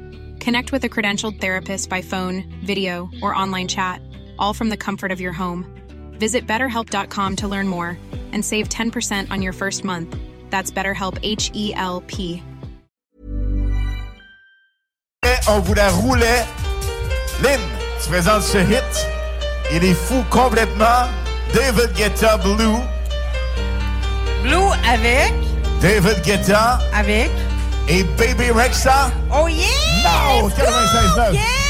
Connect 0.46 0.70
with 0.70 0.84
a 0.84 0.88
credentialed 0.88 1.40
therapist 1.40 1.90
by 1.90 2.00
phone, 2.02 2.44
video, 2.64 3.10
or 3.20 3.34
online 3.34 3.66
chat, 3.66 4.00
all 4.38 4.54
from 4.54 4.68
the 4.68 4.76
comfort 4.76 5.10
of 5.10 5.20
your 5.20 5.32
home. 5.32 5.66
Visit 6.20 6.46
betterhelp.com 6.46 7.34
to 7.36 7.48
learn 7.48 7.66
more 7.66 7.98
and 8.30 8.44
save 8.44 8.68
10% 8.68 9.28
on 9.32 9.42
your 9.42 9.52
first 9.52 9.82
month. 9.82 10.16
That's 10.50 10.70
BetterHelp 10.70 11.18
H 11.24 11.50
E 11.52 11.74
L 11.74 12.00
P. 12.06 12.44
On 15.48 15.60
vous 15.62 15.74
la 15.74 15.90
roulait. 15.90 16.46
Lynn, 17.42 17.60
tu 18.00 18.08
présentes 18.08 18.44
ce 18.44 18.58
hit. 18.58 19.06
Il 19.72 19.82
est 19.82 19.94
fou 19.94 20.22
complètement. 20.30 21.10
David 21.52 21.92
Guetta 21.96 22.36
Blue. 22.36 22.78
Blue 24.44 24.70
avec. 24.86 25.34
David 25.80 26.22
Guetta. 26.22 26.78
Avec. 26.94 27.32
Et 27.88 28.04
Baby 28.16 28.50
Rexa. 28.52 29.12
Oh 29.30 29.46
yeah! 29.46 29.66
No! 30.02 30.48
96.9. 30.48 31.34
You 31.34 31.65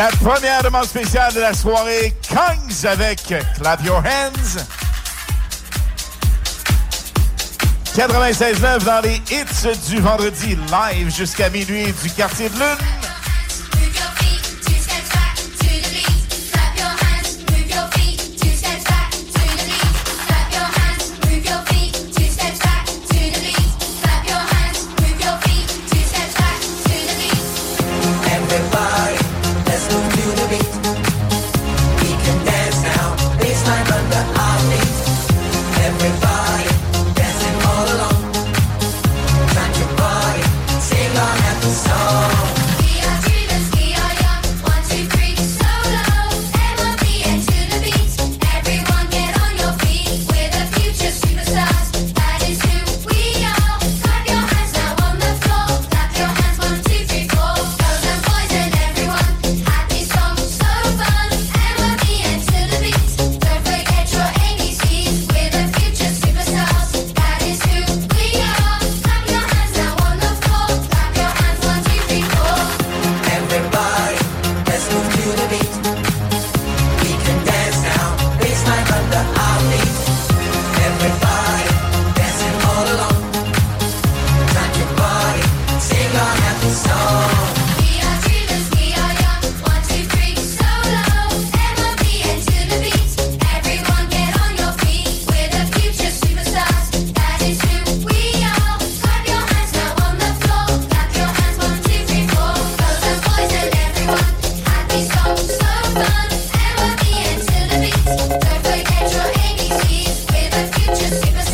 La 0.00 0.08
première 0.12 0.62
demande 0.62 0.86
spéciale 0.86 1.34
de 1.34 1.40
la 1.40 1.52
soirée, 1.52 2.14
Kongs 2.26 2.86
avec 2.86 3.22
Clap 3.58 3.84
Your 3.84 3.98
Hands. 3.98 4.64
96.9 7.94 8.82
dans 8.82 9.02
les 9.02 9.16
hits 9.30 9.90
du 9.90 10.00
vendredi 10.00 10.56
live 10.56 11.14
jusqu'à 11.14 11.50
minuit 11.50 11.92
du 12.02 12.08
quartier 12.16 12.48
de 12.48 12.54
lune. 12.54 12.99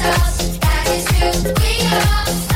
Everybody, 0.06 0.90
let's 0.90 1.12
move 1.20 1.32
to 1.32 1.42
the 1.42 1.54
beat. 1.60 2.55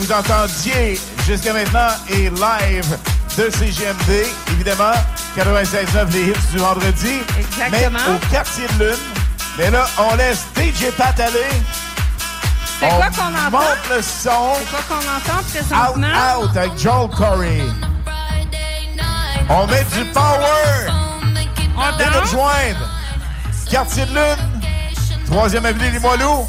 vous 0.00 0.12
entendiez 0.12 0.98
jusqu'à 1.26 1.52
maintenant 1.52 1.90
est 2.08 2.30
live 2.30 2.98
de 3.36 3.50
CGMD, 3.50 4.26
évidemment, 4.52 4.92
96.9 5.36 6.12
les 6.12 6.20
hits 6.30 6.34
du 6.52 6.58
vendredi. 6.58 7.18
Exactement. 7.38 7.98
Mais 8.06 8.14
au 8.14 8.32
quartier 8.32 8.66
de 8.78 8.84
lune. 8.84 8.96
Mais 9.58 9.70
là, 9.70 9.86
on 9.98 10.16
laisse 10.16 10.46
DJ 10.56 10.90
Pat 10.96 11.18
aller. 11.20 11.40
C'est 12.80 12.88
quoi 12.88 13.08
qu'on 13.10 13.24
entend? 13.24 13.50
monte 13.50 13.90
le 13.94 14.02
son. 14.02 14.54
C'est 14.58 14.86
quoi? 14.86 15.90
Out, 15.90 15.96
out 15.98 16.56
avec 16.56 16.78
Joel 16.78 17.10
Corey. 17.10 17.62
On 19.50 19.66
met 19.66 19.84
du 19.84 20.04
power. 20.12 20.88
On 21.76 21.98
danse. 21.98 22.22
nous 22.22 22.26
joindre. 22.26 22.88
Quartier 23.70 24.06
de 24.06 24.14
lune. 24.14 24.60
Troisième 25.26 25.66
avenue 25.66 25.90
Limoilou. 25.90 26.48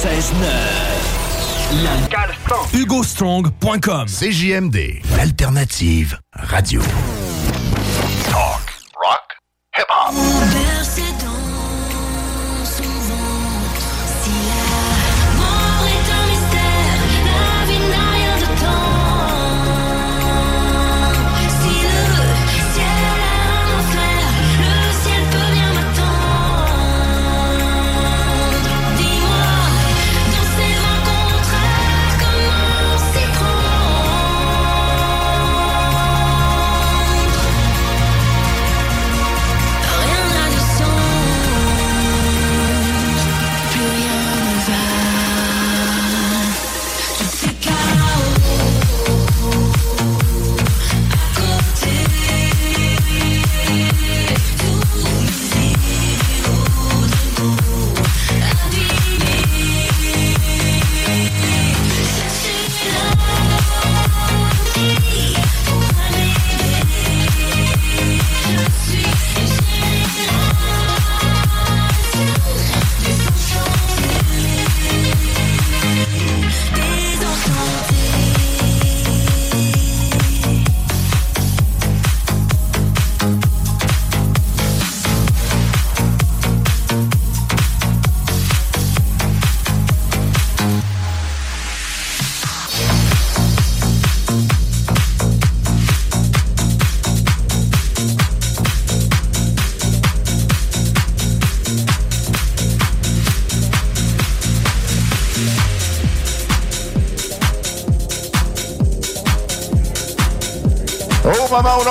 96.9. 0.00 0.32
HugoStrong.com. 2.72 4.06
CJMD, 4.08 5.00
l'alternative 5.16 6.18
radio. 6.30 7.19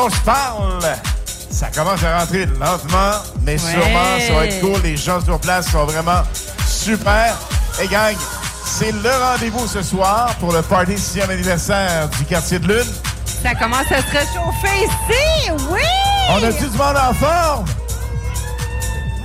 Se 0.10 0.20
parle, 0.22 0.82
ça 1.52 1.68
commence 1.74 2.04
à 2.04 2.20
rentrer 2.20 2.46
lentement, 2.46 3.22
mais 3.44 3.58
sûrement, 3.58 4.20
ça 4.28 4.34
va 4.34 4.46
être 4.46 4.60
cool. 4.62 4.82
Les 4.84 4.98
gens 4.98 5.20
sur 5.24 5.40
place 5.40 5.70
sont 5.70 5.86
vraiment 5.86 6.22
super. 6.68 7.36
Et 7.82 7.88
gang, 7.88 8.16
c'est 8.66 8.92
le 8.92 9.10
rendez-vous 9.32 9.68
ce 9.68 9.82
soir 9.82 10.36
pour 10.40 10.54
le 10.54 10.62
party 10.62 10.94
6e 10.94 11.30
anniversaire 11.30 12.08
du 12.18 12.26
quartier 12.26 12.60
de 12.60 12.68
Lune. 12.68 12.92
Ça 13.44 13.56
commence 13.56 13.92
à 13.92 14.02
se 14.02 14.12
réchauffer 14.12 14.84
ici, 14.84 15.52
oui! 15.70 15.82
On 16.30 16.44
a 16.44 16.52
du 16.52 16.66
monde 16.78 16.98
en 16.98 17.14
forme? 17.14 17.66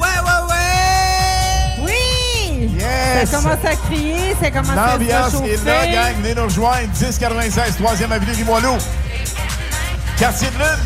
Ouais, 0.01 0.09
ouais, 0.25 0.51
ouais! 0.51 1.85
Oui! 1.85 2.71
Yes! 2.79 3.31
Ça 3.31 3.37
commence 3.39 3.65
à 3.65 3.75
crier, 3.77 4.37
ça 4.41 4.51
commence 4.51 4.71
à 4.71 4.73
se 4.87 4.99
L'ambiance 4.99 5.33
réchauffer. 5.35 5.53
est 5.53 5.65
là, 5.65 5.87
gang. 5.87 6.15
Venez 6.23 6.35
nous 6.35 6.45
rejoindre. 6.45 6.89
1096, 7.01 7.75
3e 7.81 8.13
avenue 8.13 8.33
Limoilou. 8.33 8.77
Quartier 10.19 10.49
de 10.51 10.59
Lune. 10.59 10.85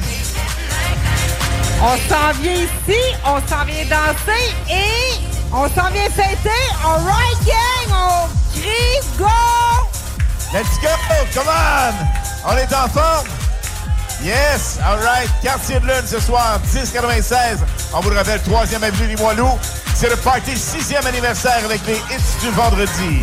On 1.80 1.96
s'en 2.09 2.40
vient 2.40 2.52
ici, 2.52 2.98
on 3.24 3.36
s'en 3.46 3.64
vient 3.64 3.84
danser 3.84 4.55
et 4.70 5.20
on 5.52 5.68
s'en 5.68 5.90
vient 5.90 6.10
fêter. 6.10 6.50
All 6.84 7.00
right, 7.05 7.38
gang! 7.46 7.94
On 7.94 8.59
crie 8.59 9.00
go! 9.18 9.26
Let's 10.52 10.78
go! 10.80 10.88
Come 11.34 11.46
on! 11.46 12.50
On 12.50 12.56
est 12.56 12.74
en 12.74 12.88
forme? 12.88 13.26
Yes! 14.22 14.78
All 14.84 14.98
right. 14.98 15.30
Quartier 15.42 15.78
de 15.78 15.86
Lune 15.86 16.06
ce 16.06 16.18
soir, 16.20 16.59
1096. 16.74 17.59
On 17.94 18.00
vous 18.00 18.10
le 18.10 18.16
rappelle, 18.16 18.40
3e 18.40 18.82
avenue 18.82 19.09
Limoilou. 19.09 19.50
C'est 19.94 20.09
le 20.09 20.16
party 20.16 20.52
6e 20.52 21.06
anniversaire 21.06 21.64
avec 21.64 21.86
les 21.86 21.96
hits 21.96 22.40
du 22.40 22.50
vendredi. 22.50 23.22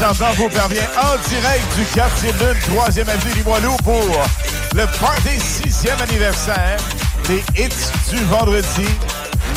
présentement 0.00 0.32
vous 0.38 0.48
parvient 0.48 0.88
en 0.96 1.28
direct 1.28 1.76
du 1.76 1.84
quartier 1.84 2.32
Lune, 2.32 2.56
3e 2.74 3.06
avenue 3.06 3.34
Limoilou 3.34 3.76
pour 3.84 4.02
le 4.74 4.86
party 4.98 5.36
6e 5.36 6.02
anniversaire 6.02 6.78
des 7.28 7.44
hits 7.54 7.68
du 8.08 8.24
vendredi 8.24 8.88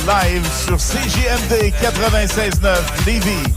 live 0.06 0.46
sur 0.66 0.76
CJMD 0.76 1.72
96.9 1.82 3.06
Lévis. 3.06 3.54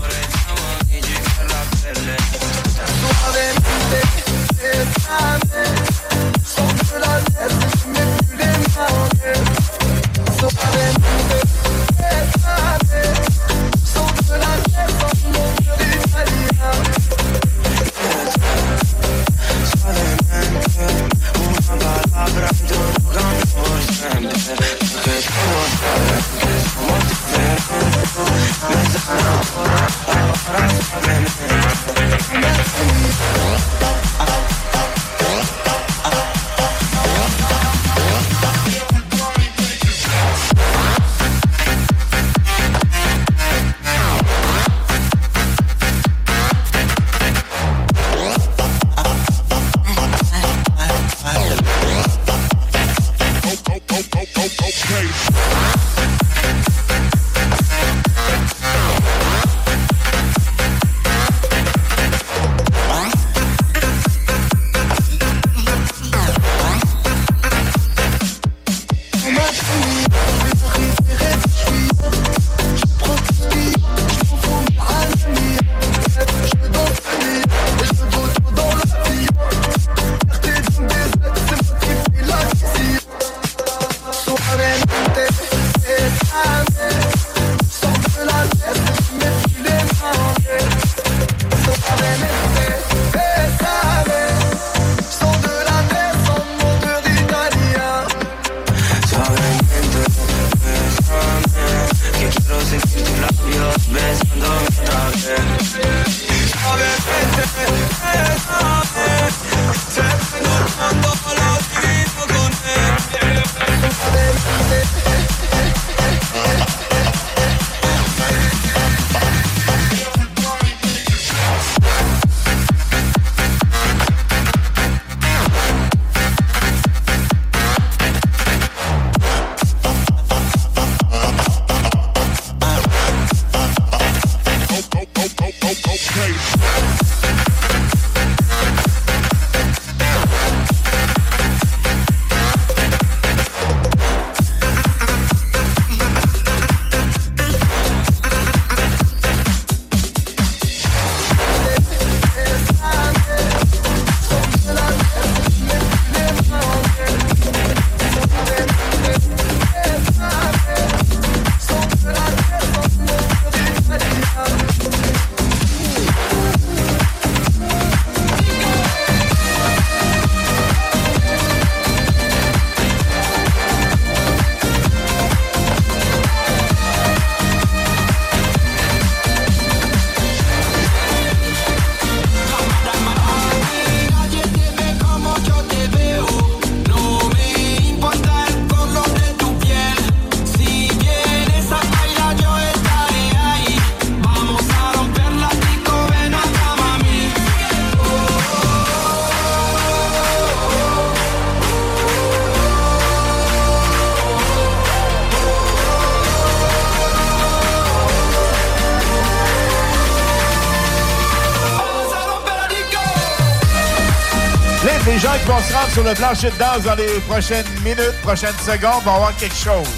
Le 216.06 216.14
plancher 216.14 216.50
de 216.50 216.56
danse 216.56 216.82
dans 216.84 216.94
les 216.94 217.18
prochaines 217.28 217.66
minutes, 217.82 218.20
prochaines 218.22 218.56
secondes 218.64 219.02
vont 219.04 219.16
avoir 219.16 219.36
quelque 219.36 219.56
chose. 219.56 219.88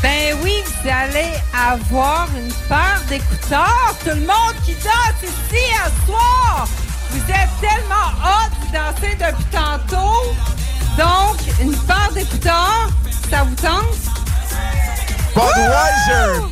Ben 0.00 0.36
oui, 0.42 0.62
vous 0.64 0.88
allez 0.88 1.32
avoir 1.52 2.28
une 2.36 2.52
paire 2.68 3.00
d'écouteurs. 3.08 3.96
Tout 4.04 4.10
le 4.10 4.20
monde 4.20 4.54
qui 4.64 4.74
danse 4.74 5.22
ici 5.24 5.64
à 5.84 6.06
soir. 6.06 6.68
Vous 7.10 7.18
êtes 7.18 7.50
tellement 7.60 8.12
hot, 8.22 8.50
vous 8.60 8.72
dansez 8.72 9.16
depuis 9.16 9.44
tantôt. 9.50 10.34
Donc, 10.96 11.38
une 11.60 11.76
paire 11.78 12.10
d'écouteurs, 12.14 12.88
ça 13.28 13.42
vous 13.42 13.56
tente? 13.56 13.98
Budweiser! 15.34 16.46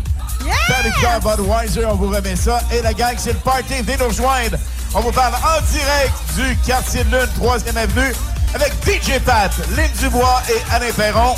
Panicard 0.69 1.21
Budweiser, 1.21 1.85
on 1.85 1.95
vous 1.95 2.11
remet 2.11 2.35
ça. 2.35 2.61
Et 2.73 2.83
la 2.83 2.95
gang, 2.95 3.15
c'est 3.17 3.33
le 3.33 3.39
party. 3.39 3.75
Venez 3.83 3.97
nous 3.99 4.09
rejoindre. 4.09 4.57
On 4.93 5.01
vous 5.01 5.13
parle 5.13 5.35
en 5.35 5.61
direct 5.71 6.13
du 6.35 6.57
quartier 6.67 7.05
de 7.05 7.11
Lune, 7.11 7.29
3e 7.41 7.77
Avenue, 7.77 8.13
avec 8.55 8.73
DJ 8.85 9.19
Pat, 9.25 9.53
Lynn 9.77 9.91
Dubois 10.01 10.43
et 10.49 10.75
Alain 10.75 10.93
Perron. 10.93 11.35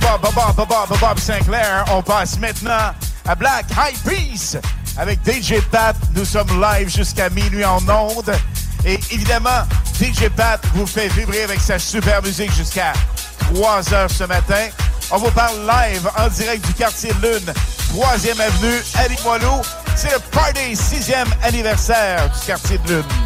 Baba, 0.00 0.16
Baba, 0.16 0.52
Baba, 0.56 0.86
Baba 0.88 1.20
Sinclair. 1.20 1.84
On 1.92 2.02
passe 2.02 2.38
maintenant 2.38 2.94
à 3.28 3.34
Black 3.34 3.66
High 3.72 3.98
Peace 4.08 4.56
avec 4.96 5.18
DJ 5.22 5.60
Pat. 5.70 5.94
Nous 6.14 6.24
sommes 6.24 6.62
live 6.62 6.88
jusqu'à 6.88 7.28
minuit 7.28 7.64
en 7.64 7.76
ondes. 7.90 8.32
Et 8.86 8.98
évidemment, 9.10 9.66
DJ 10.00 10.30
Pat 10.34 10.60
vous 10.74 10.86
fait 10.86 11.08
vibrer 11.08 11.42
avec 11.42 11.60
sa 11.60 11.78
super 11.78 12.22
musique 12.22 12.52
jusqu'à 12.54 12.94
3 13.54 13.92
heures 13.92 14.10
ce 14.10 14.24
matin. 14.24 14.68
On 15.10 15.18
vous 15.18 15.30
parle 15.32 15.56
live 15.66 16.08
en 16.16 16.28
direct 16.28 16.66
du 16.66 16.72
quartier 16.72 17.12
Lune, 17.22 17.52
3e 17.94 18.40
avenue, 18.40 18.80
à 18.94 19.08
Limoilou. 19.08 19.60
C'est 19.94 20.10
le 20.10 20.20
party 20.30 20.72
6e 20.72 21.26
anniversaire 21.42 22.30
du 22.30 22.46
quartier 22.46 22.78
de 22.78 22.94
Lune. 22.94 23.21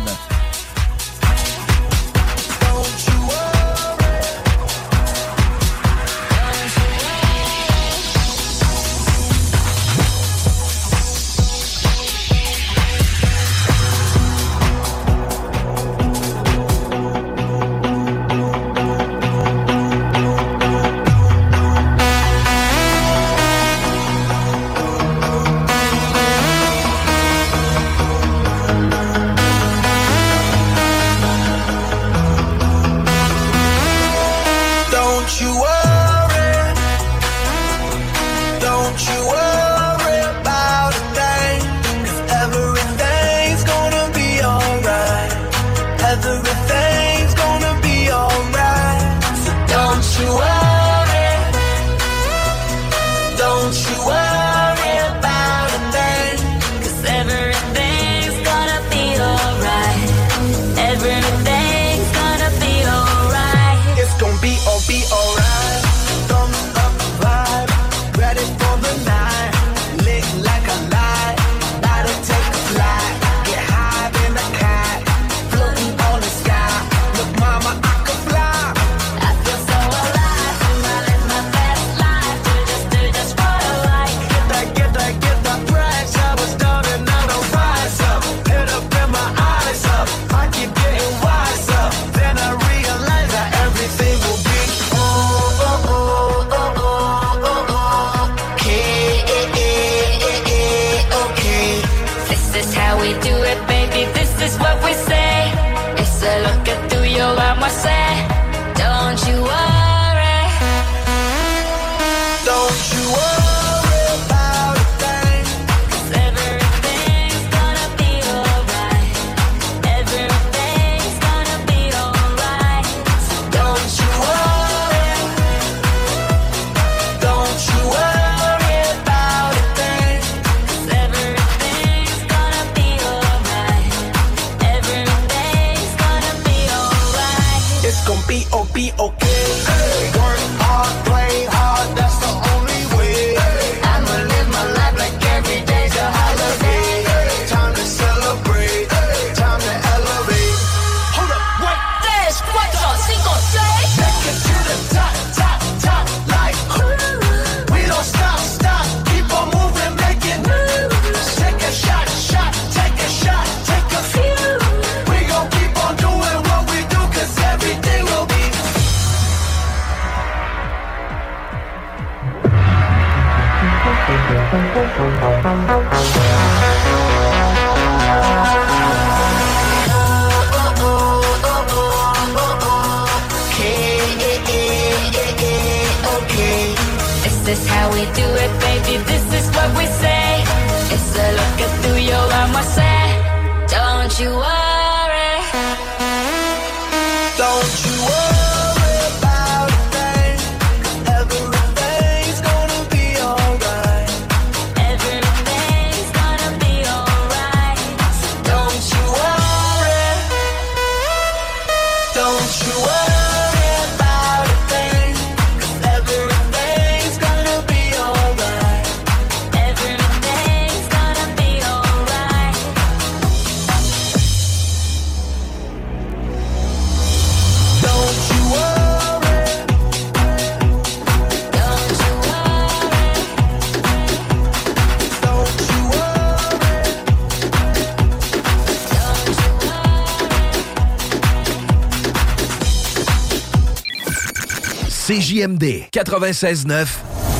CJMD 245.36 245.92
96-9, 245.92 246.88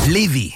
Lévis. 0.09 0.53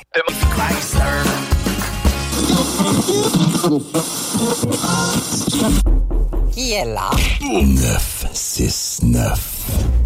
Qui 6.53 6.75
là? 6.85 7.11
969 7.41 9.39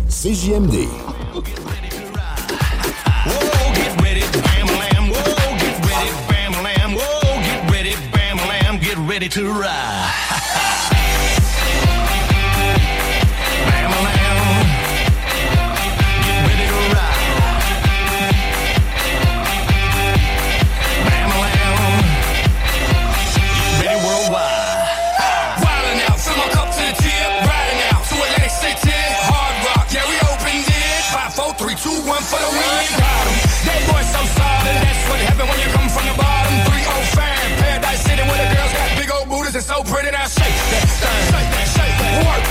CJMD. 0.08 0.86
Get 8.80 8.98
ready 8.98 9.28
to 9.30 9.50
ride. 9.50 10.03
Work 42.24 42.44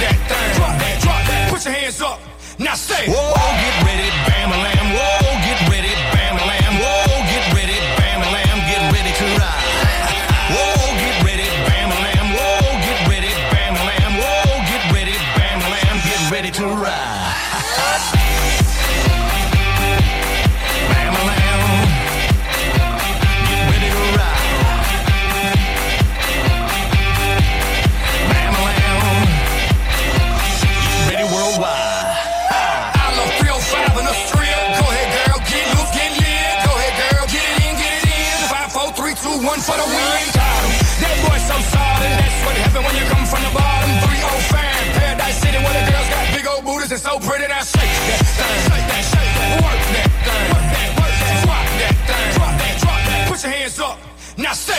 that 0.00 0.16
thing. 0.28 0.54
Drop 0.56 0.74
that 0.78 0.96
thing. 1.28 1.50
Put 1.50 1.64
your 1.64 1.74
hands 1.74 2.00
up. 2.00 2.20
Now 2.58 2.74
say. 2.74 3.06
Whoa, 3.08 3.34
get 3.60 3.81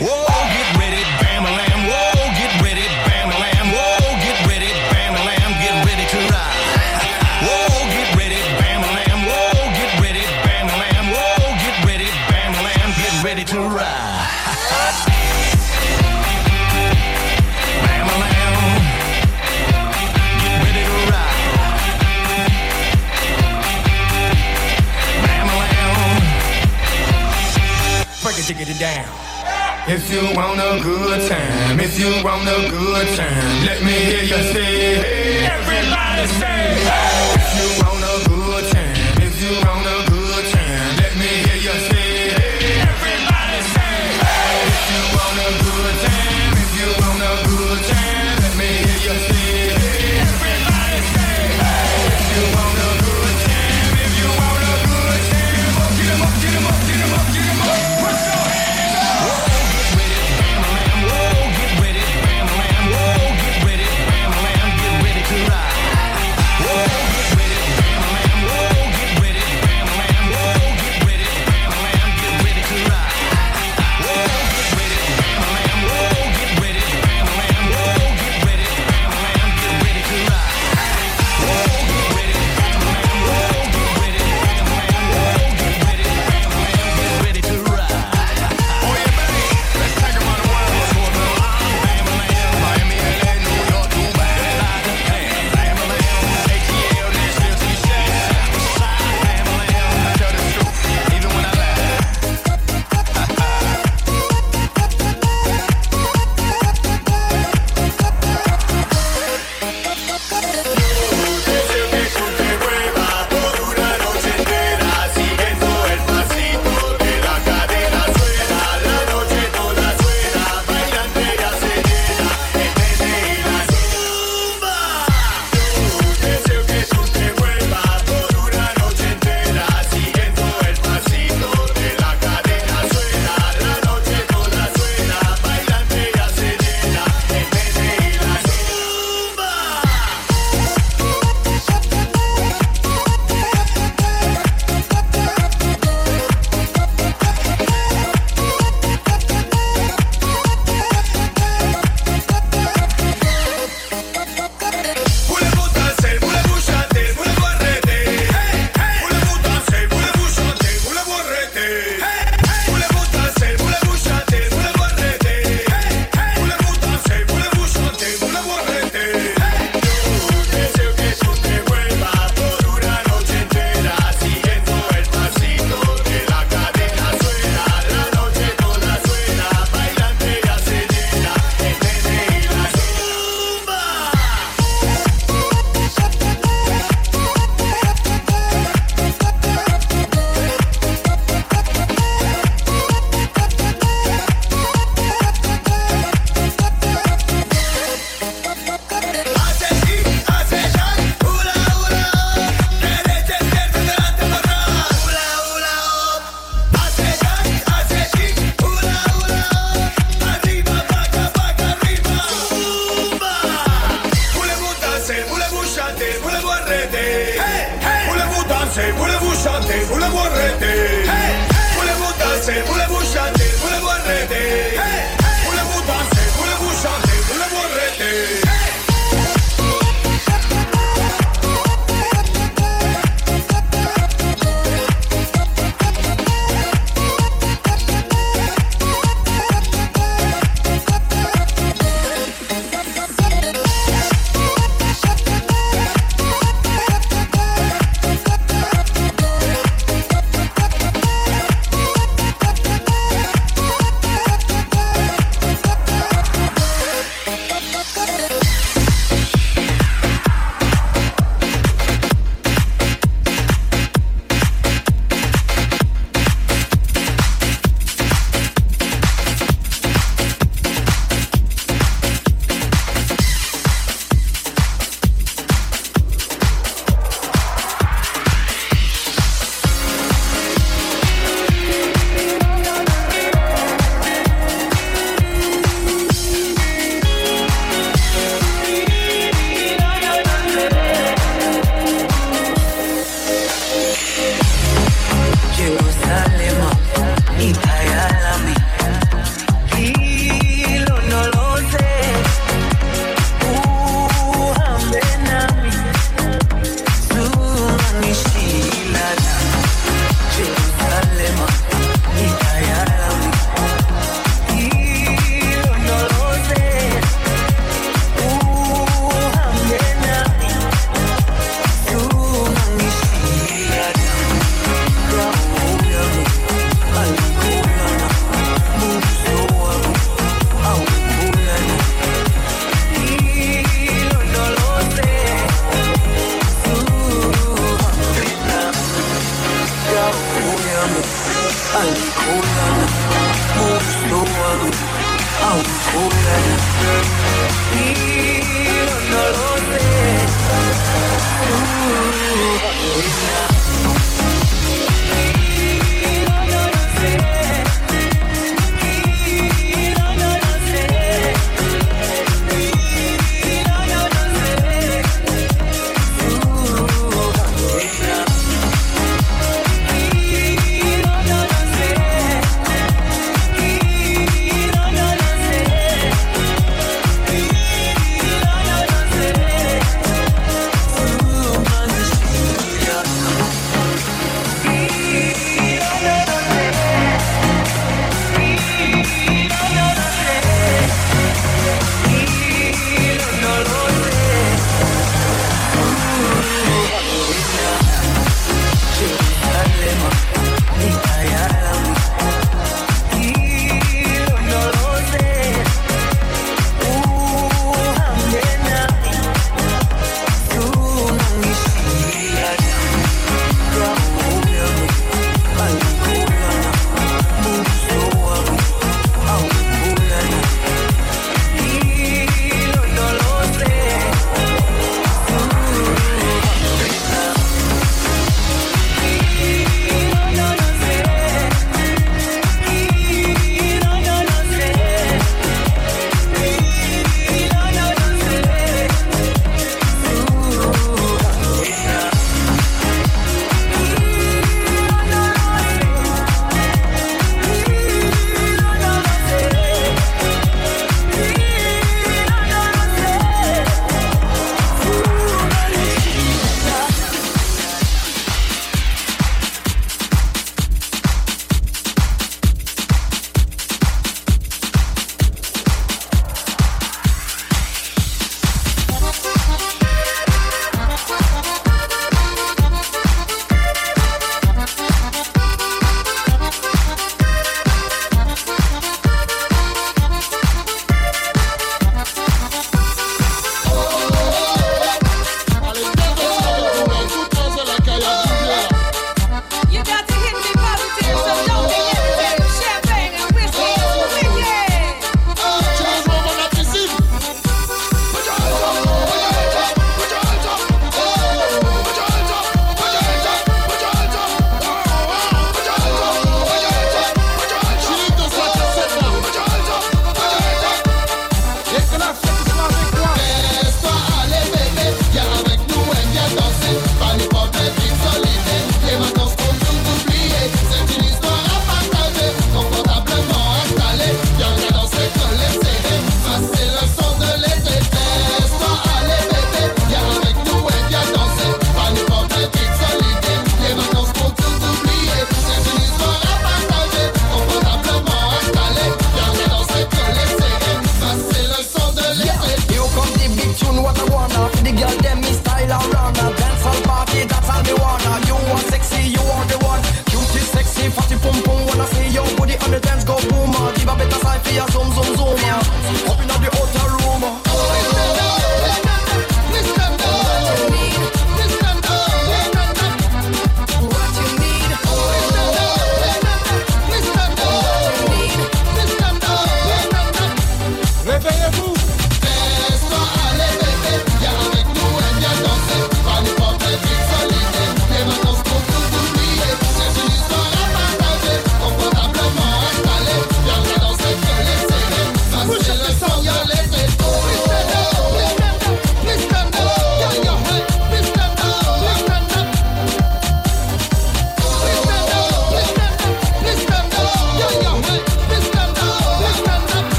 Whoa, 0.00 0.26
get 0.52 0.68
ready, 0.76 1.02
bam 1.24 1.46
a 1.46 1.52
lamb. 1.56 1.88
Whoa, 1.88 2.28
get 2.36 2.52
ready, 2.60 2.84
bam 3.08 3.32
a 3.32 3.38
lamb. 3.40 3.68
Whoa, 3.72 4.12
get 4.20 4.36
ready, 4.44 4.68
bam 4.92 5.14
a 5.16 5.22
lamb. 5.24 5.52
Get 5.56 5.72
ready 5.88 6.04
to 6.12 6.18
ride. 6.28 6.60
Whoa, 7.40 7.80
get 7.88 8.08
ready, 8.12 8.40
bam 8.60 8.84
a 8.84 8.90
lamb. 8.92 9.20
Whoa, 9.24 9.56
get 9.72 9.92
ready, 10.00 10.24
bam 10.44 10.68
a 10.68 10.76
lamb. 10.76 11.06
Whoa, 11.16 11.48
get 11.64 11.76
ready, 11.88 12.10
bam 12.28 12.52
a 12.52 12.62
lamb. 12.62 12.90
Get 12.92 13.24
ready 13.24 13.44
to 13.44 13.58
ride. 13.72 14.06
break 28.22 28.38
it, 28.38 28.46
dig 28.48 28.68
it 28.68 28.78
down. 28.78 29.25
If 29.88 30.10
you 30.10 30.20
want 30.34 30.58
a 30.58 30.82
good 30.82 31.30
time, 31.30 31.78
if 31.78 31.96
you 31.96 32.10
want 32.24 32.42
a 32.48 32.68
good 32.68 33.16
time, 33.16 33.66
let 33.66 33.80
me 33.84 33.92
hear 33.92 34.24
you 34.24 34.42
say, 34.52 34.96
hey. 34.96 35.46
everybody 35.46 36.26
say, 36.26 36.74
hey. 36.82 37.15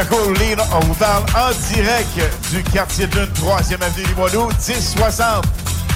On 0.00 0.80
vous 0.80 0.94
parle 0.94 1.24
en 1.34 1.50
direct 1.74 2.08
du 2.52 2.62
quartier 2.62 3.08
d'une, 3.08 3.24
3e 3.24 3.82
avenue 3.82 4.06
Limoilou, 4.06 4.46
1060. 4.46 5.44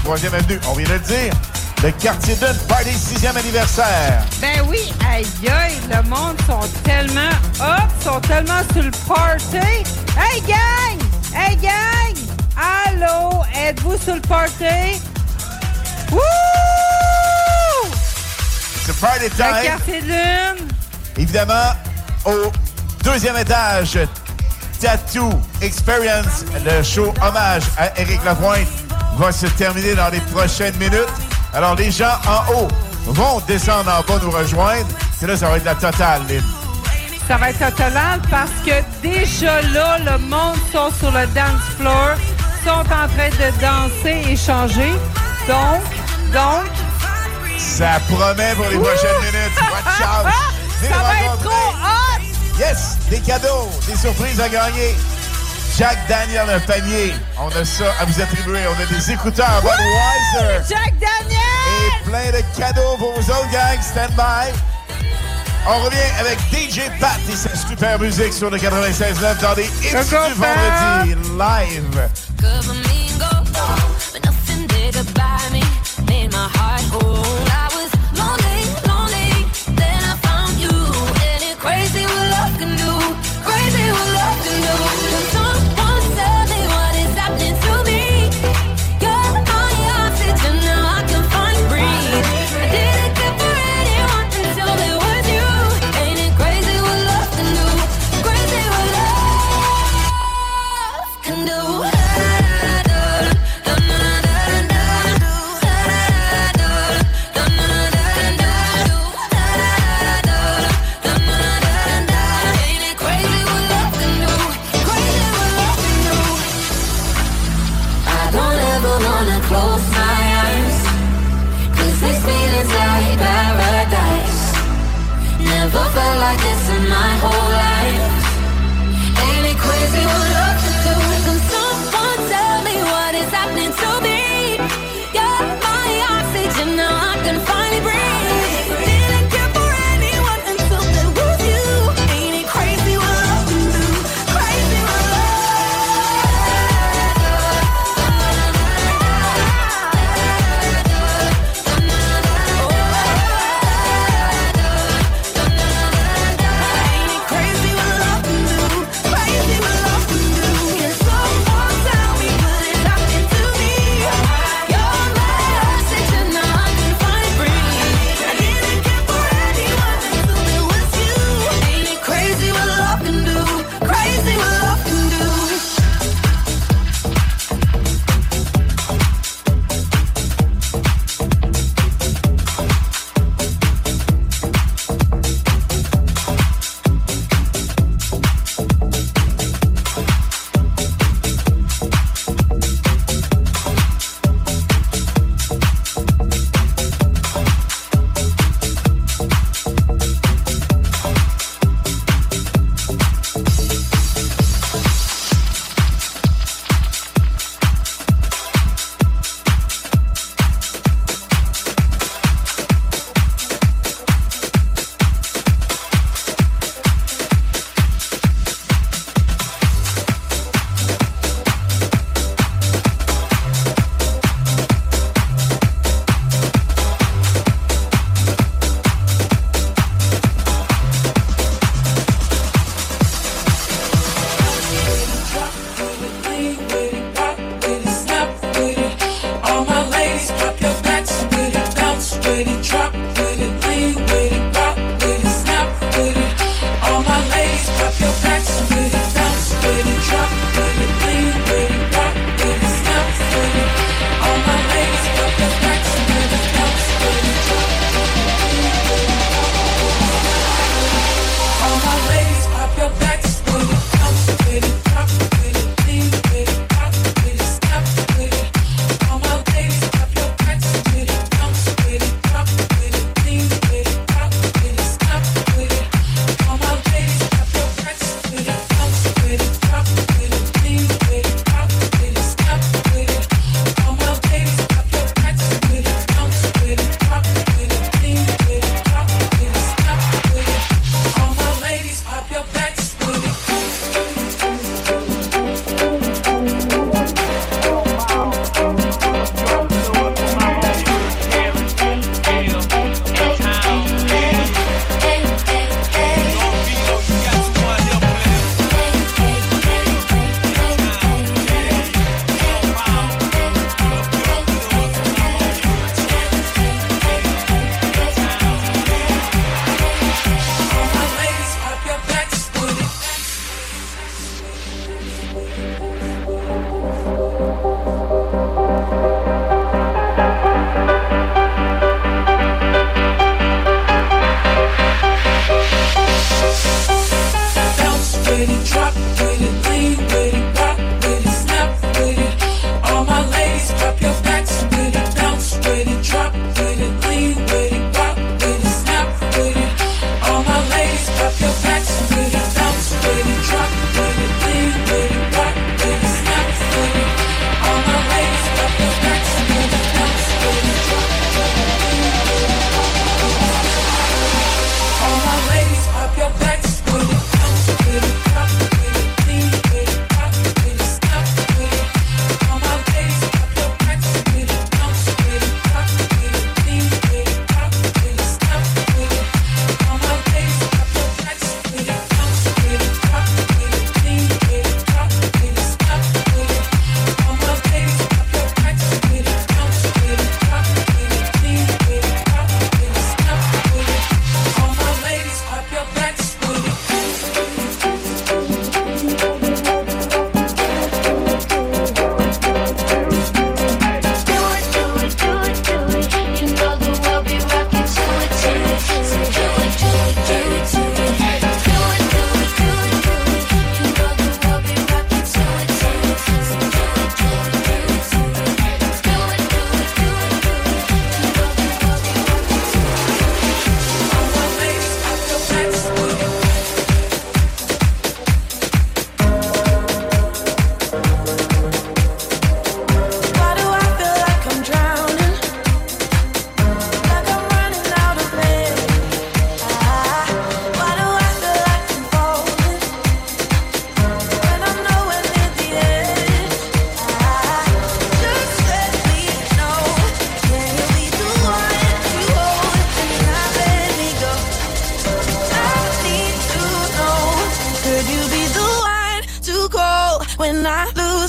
3e 0.05 0.34
avenue, 0.34 0.58
on 0.68 0.72
vient 0.74 0.89
de 0.89 0.92
le 0.94 0.98
dire. 0.98 1.32
Le 1.84 1.92
quartier 1.92 2.34
d'une, 2.34 2.66
party 2.66 2.90
6e 2.90 3.36
anniversaire. 3.36 4.24
Ben 4.40 4.66
oui, 4.68 4.92
aïe 5.08 5.24
aïe, 5.48 5.78
le 5.89 6.02
monde 6.08 6.36
sont 6.48 6.68
tellement 6.82 7.31
hop, 7.60 7.90
sont 8.02 8.20
tellement 8.22 8.62
sur 8.72 8.82
le 8.82 8.90
party. 9.06 9.84
Hey 10.18 10.40
gang! 10.48 10.98
Hey 11.32 11.56
gang! 11.58 12.16
Allô, 12.56 13.44
êtes-vous 13.56 13.97
sur 13.98 14.16
le 14.16 14.20
party? 14.22 15.00
Wouh! 16.10 16.18
C'est 18.84 18.97
party 18.98 19.26
Le 19.26 19.31
time. 19.31 19.62
quartier 19.62 20.00
de 20.00 20.06
lune. 20.06 20.68
Évidemment, 21.16 21.70
au 22.24 22.50
deuxième 23.02 23.36
étage, 23.36 23.98
Tattoo 24.81 25.31
Experience, 25.60 26.44
le 26.64 26.82
show 26.82 27.12
hommage 27.22 27.62
à 27.78 27.98
Éric 28.00 28.24
Lapointe 28.24 28.68
va 29.16 29.32
se 29.32 29.47
terminer 29.47 29.94
dans 29.94 30.08
les 30.08 30.20
prochaines 30.20 30.76
minutes. 30.76 31.06
Alors, 31.55 31.74
les 31.74 31.90
gens 31.90 32.14
en 32.26 32.52
haut 32.52 32.68
vont 33.06 33.40
descendre 33.47 33.90
en 33.90 34.02
bas 34.02 34.20
nous 34.22 34.31
rejoindre. 34.31 34.86
Et 35.22 35.26
là, 35.26 35.36
ça 35.36 35.48
va 35.48 35.56
être 35.56 35.64
la 35.64 35.74
totale, 35.74 36.22
Lynn. 36.28 36.42
Ça 37.28 37.36
va 37.36 37.50
être 37.50 37.58
total 37.58 38.20
parce 38.31 38.50
que 38.64 38.82
déjà 39.02 39.62
là, 39.62 39.98
le 39.98 40.18
monde 40.18 40.56
sont 40.72 40.90
sur 40.98 41.10
le 41.12 41.26
dance 41.28 41.62
floor, 41.78 42.16
sont 42.64 42.70
en 42.70 42.84
train 42.84 43.31
de 43.31 43.60
danser 43.60 44.31
et 44.31 44.36
changer. 44.36 44.92
Donc, 45.47 45.82
donc, 46.32 46.64
Ça 47.58 48.00
promet 48.08 48.55
pour 48.56 48.66
les 48.68 48.78
prochaines 48.78 49.18
minutes. 49.20 49.56
Watch 49.60 50.00
out! 50.00 50.32
Venez 50.81 50.92
ça 50.92 50.98
va 50.98 51.14
être 51.14 51.39
trop 51.39 51.50
hot! 51.50 52.58
Yes! 52.58 52.91
Des 53.12 53.20
cadeaux, 53.20 53.68
des 53.86 53.94
surprises 53.94 54.41
à 54.41 54.49
gagner. 54.49 54.94
Jack 55.76 55.99
Daniel, 56.08 56.49
un 56.49 56.60
panier. 56.60 57.12
On 57.39 57.49
a 57.49 57.62
ça 57.62 57.84
à 58.00 58.07
vous 58.07 58.18
attribuer. 58.18 58.60
On 58.66 58.82
a 58.82 58.86
des 58.86 59.10
écouteurs 59.12 59.60
Budweiser. 59.60 60.66
Jack 60.66 60.94
Daniel! 60.99 61.39
Et 61.76 62.08
plein 62.08 62.31
de 62.31 62.58
cadeaux 62.58 62.97
pour 62.97 63.12
vous 63.12 63.31
autres, 63.31 63.50
gang. 63.52 63.78
Stand 63.82 64.12
by. 64.16 64.50
On 65.66 65.78
revient 65.84 65.99
avec 66.20 66.39
DJ 66.50 66.89
Pat 66.99 67.20
et 67.31 67.36
sa 67.36 67.55
super 67.55 67.99
musique 67.99 68.32
sur 68.32 68.49
le 68.49 68.57
96.9 68.57 69.42
dans 69.42 69.55
les 69.57 69.65
hits 69.65 69.92
du 69.92 70.34
vendredi 70.34 71.15
live. 71.39 72.08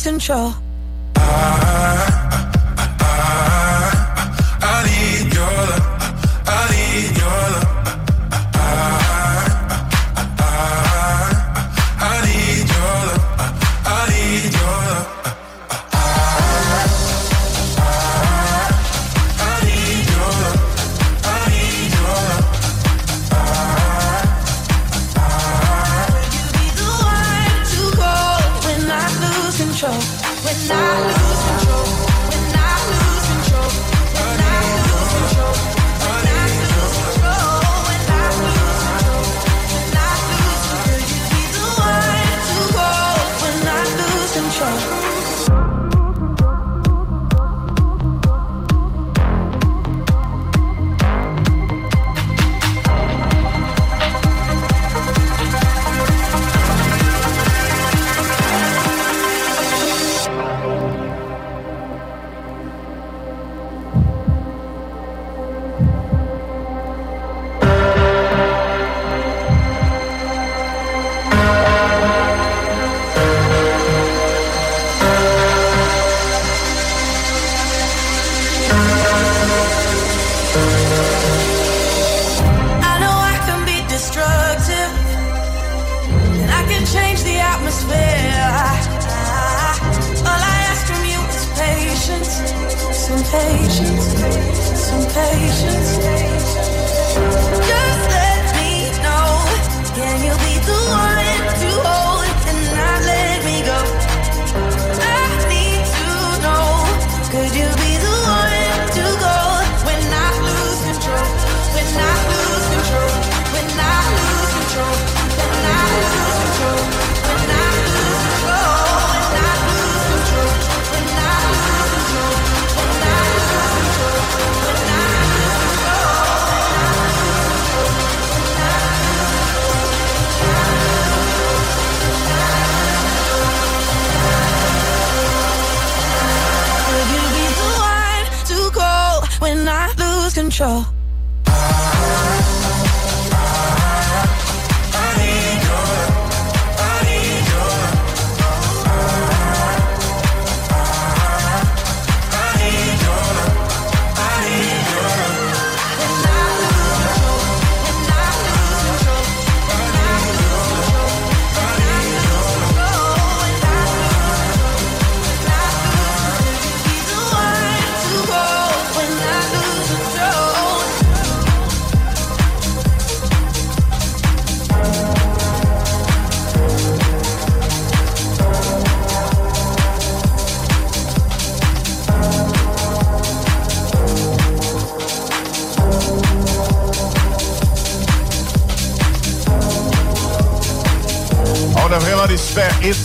Control. 0.04 0.54
I 1.16 2.03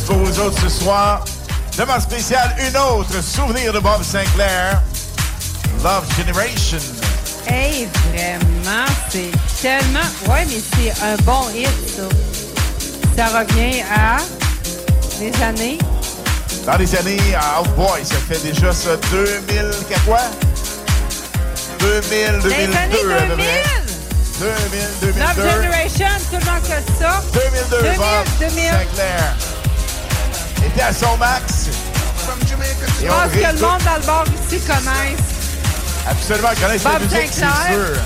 pour 0.08 0.16
vous 0.16 0.40
autres 0.40 0.58
ce 0.62 0.68
soir. 0.70 1.22
Demain 1.76 2.00
spécial, 2.00 2.56
une 2.58 2.76
autre 2.76 3.22
souvenir 3.22 3.72
de 3.74 3.78
Bob 3.78 4.02
Sinclair. 4.02 4.80
Love 5.84 6.04
Generation. 6.16 6.78
Hey, 7.46 7.86
vraiment, 8.12 8.86
c'est 9.10 9.30
tellement. 9.60 10.00
Ouais, 10.26 10.46
mais 10.48 10.60
c'est 10.74 11.04
un 11.04 11.16
bon 11.24 11.42
hit, 11.54 11.68
ça. 11.94 12.02
Ça 13.16 13.38
revient 13.40 13.82
à 13.94 14.16
des 15.20 15.42
années. 15.42 15.78
Dans 16.64 16.76
les 16.76 16.96
années, 16.96 17.18
ah, 17.38 17.60
oh 17.60 17.64
boy, 17.76 18.02
ça 18.04 18.16
fait 18.28 18.42
déjà 18.42 18.72
ça 18.72 18.96
2000, 19.10 19.70
qu'à 19.88 19.98
quoi? 20.00 20.20
2000, 21.80 22.40
2002 22.42 22.48
Des 22.48 22.54
années 22.54 22.76
à 22.76 22.86
peu 22.88 23.26
2000. 23.28 23.36
près. 23.36 23.62
2000, 24.40 24.56
2002. 25.00 25.20
Love 25.20 25.62
Generation, 25.62 26.06
tout 26.30 26.38
le 26.38 26.44
monde 26.50 26.62
que 26.62 27.02
ça. 27.02 27.22
2002, 27.34 27.82
2000, 27.82 27.96
Bob 27.98 28.26
2000. 28.40 28.64
Sinclair. 28.64 29.36
Était 30.78 30.86
à 30.86 30.92
son 30.92 31.16
max. 31.16 31.66
Je 32.20 33.06
pense 33.08 33.32
que 33.32 33.38
le 33.38 33.60
monde 33.60 33.82
dans 33.84 33.96
le 34.00 34.06
bar 34.06 34.24
ici 34.48 34.60
connaisse. 34.60 35.18
Absolument, 36.08 36.48
connaissent 36.60 36.84
la 36.84 36.90
Bob 36.92 37.02
musique, 37.02 37.30
c'est 37.32 37.72
sûr. 37.72 37.96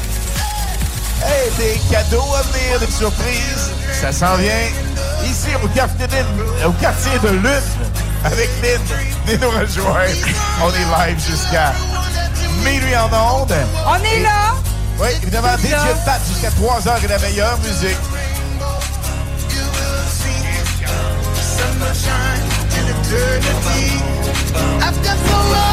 Hey, 1.22 1.50
des 1.58 1.78
cadeaux 1.90 2.24
à 2.34 2.40
venir, 2.44 2.80
des 2.80 2.90
surprises. 2.90 3.70
Ça 4.00 4.10
s'en 4.10 4.36
vient 4.36 4.70
ici 5.24 5.48
au 5.62 5.68
quartier, 5.68 6.06
de- 6.06 6.66
au 6.66 6.72
quartier 6.72 7.18
de 7.22 7.28
Lune 7.28 7.62
avec 8.24 8.48
Lynn. 8.62 8.80
Venez 9.26 9.36
nous 9.38 9.50
rejoindre. 9.50 9.98
On 10.62 10.70
est 10.70 11.08
live 11.10 11.20
jusqu'à 11.28 11.74
minuit 12.64 12.96
en 12.96 13.40
onde. 13.42 13.52
On 13.86 14.02
est 14.02 14.16
Et- 14.16 14.22
là. 14.22 14.54
Oui, 14.98 15.08
évidemment, 15.22 15.48
Pat 16.06 16.20
jusqu'à 16.26 16.50
3 16.52 16.88
heures 16.88 17.04
et 17.04 17.08
la 17.08 17.18
meilleure 17.18 17.58
musique. 17.58 17.98
I've 23.14 25.04
got 25.04 25.18
so 25.18 25.36
much 25.50 25.52
love 25.52 25.71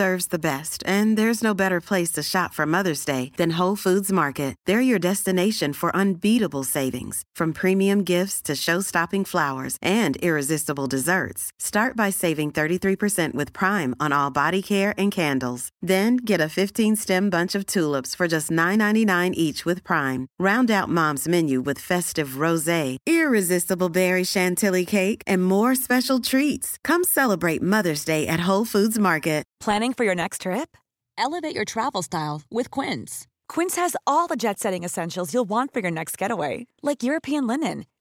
deserves 0.00 0.28
the 0.28 0.38
best, 0.38 0.82
and 0.86 1.18
there's 1.18 1.44
no 1.44 1.52
better 1.52 1.78
place 1.78 2.10
to 2.10 2.22
shop 2.22 2.54
for 2.54 2.64
Mother's 2.64 3.04
Day 3.04 3.32
than 3.36 3.58
Whole 3.58 3.76
Foods 3.76 4.10
Market. 4.10 4.56
They're 4.64 4.80
your 4.80 4.98
destination 4.98 5.74
for 5.74 5.94
unbeatable 5.94 6.64
savings, 6.64 7.22
from 7.36 7.52
premium 7.52 8.02
gifts 8.02 8.40
to 8.42 8.56
show-stopping 8.56 9.26
flowers 9.26 9.76
and 9.82 10.16
irresistible 10.22 10.86
desserts. 10.86 11.52
Start 11.70 11.94
by 11.94 12.10
saving 12.10 12.50
33% 12.50 13.32
with 13.34 13.52
Prime 13.52 13.94
on 14.00 14.12
all 14.12 14.28
body 14.32 14.60
care 14.60 14.92
and 14.98 15.12
candles. 15.12 15.68
Then 15.80 16.16
get 16.16 16.40
a 16.40 16.54
15-stem 16.58 17.30
bunch 17.30 17.54
of 17.54 17.64
tulips 17.64 18.12
for 18.12 18.26
just 18.26 18.50
$9.99 18.50 19.34
each 19.34 19.64
with 19.64 19.84
Prime. 19.84 20.26
Round 20.40 20.68
out 20.68 20.88
Mom's 20.88 21.28
menu 21.28 21.60
with 21.60 21.78
festive 21.78 22.40
rosé, 22.44 22.96
irresistible 23.06 23.88
berry 23.88 24.24
chantilly 24.24 24.84
cake, 24.84 25.22
and 25.28 25.44
more 25.44 25.76
special 25.76 26.18
treats. 26.18 26.76
Come 26.82 27.04
celebrate 27.04 27.62
Mother's 27.62 28.04
Day 28.04 28.26
at 28.26 28.48
Whole 28.48 28.64
Foods 28.64 28.98
Market. 28.98 29.44
Planning 29.60 29.92
for 29.92 30.02
your 30.02 30.16
next 30.16 30.40
trip? 30.40 30.76
Elevate 31.16 31.54
your 31.54 31.64
travel 31.64 32.02
style 32.02 32.42
with 32.50 32.72
Quince. 32.72 33.28
Quince 33.48 33.76
has 33.76 33.94
all 34.08 34.26
the 34.26 34.34
jet 34.34 34.58
setting 34.58 34.82
essentials 34.82 35.32
you'll 35.32 35.48
want 35.48 35.72
for 35.72 35.78
your 35.78 35.92
next 35.92 36.18
getaway, 36.18 36.66
like 36.82 37.04
European 37.04 37.46
linen, 37.46 37.84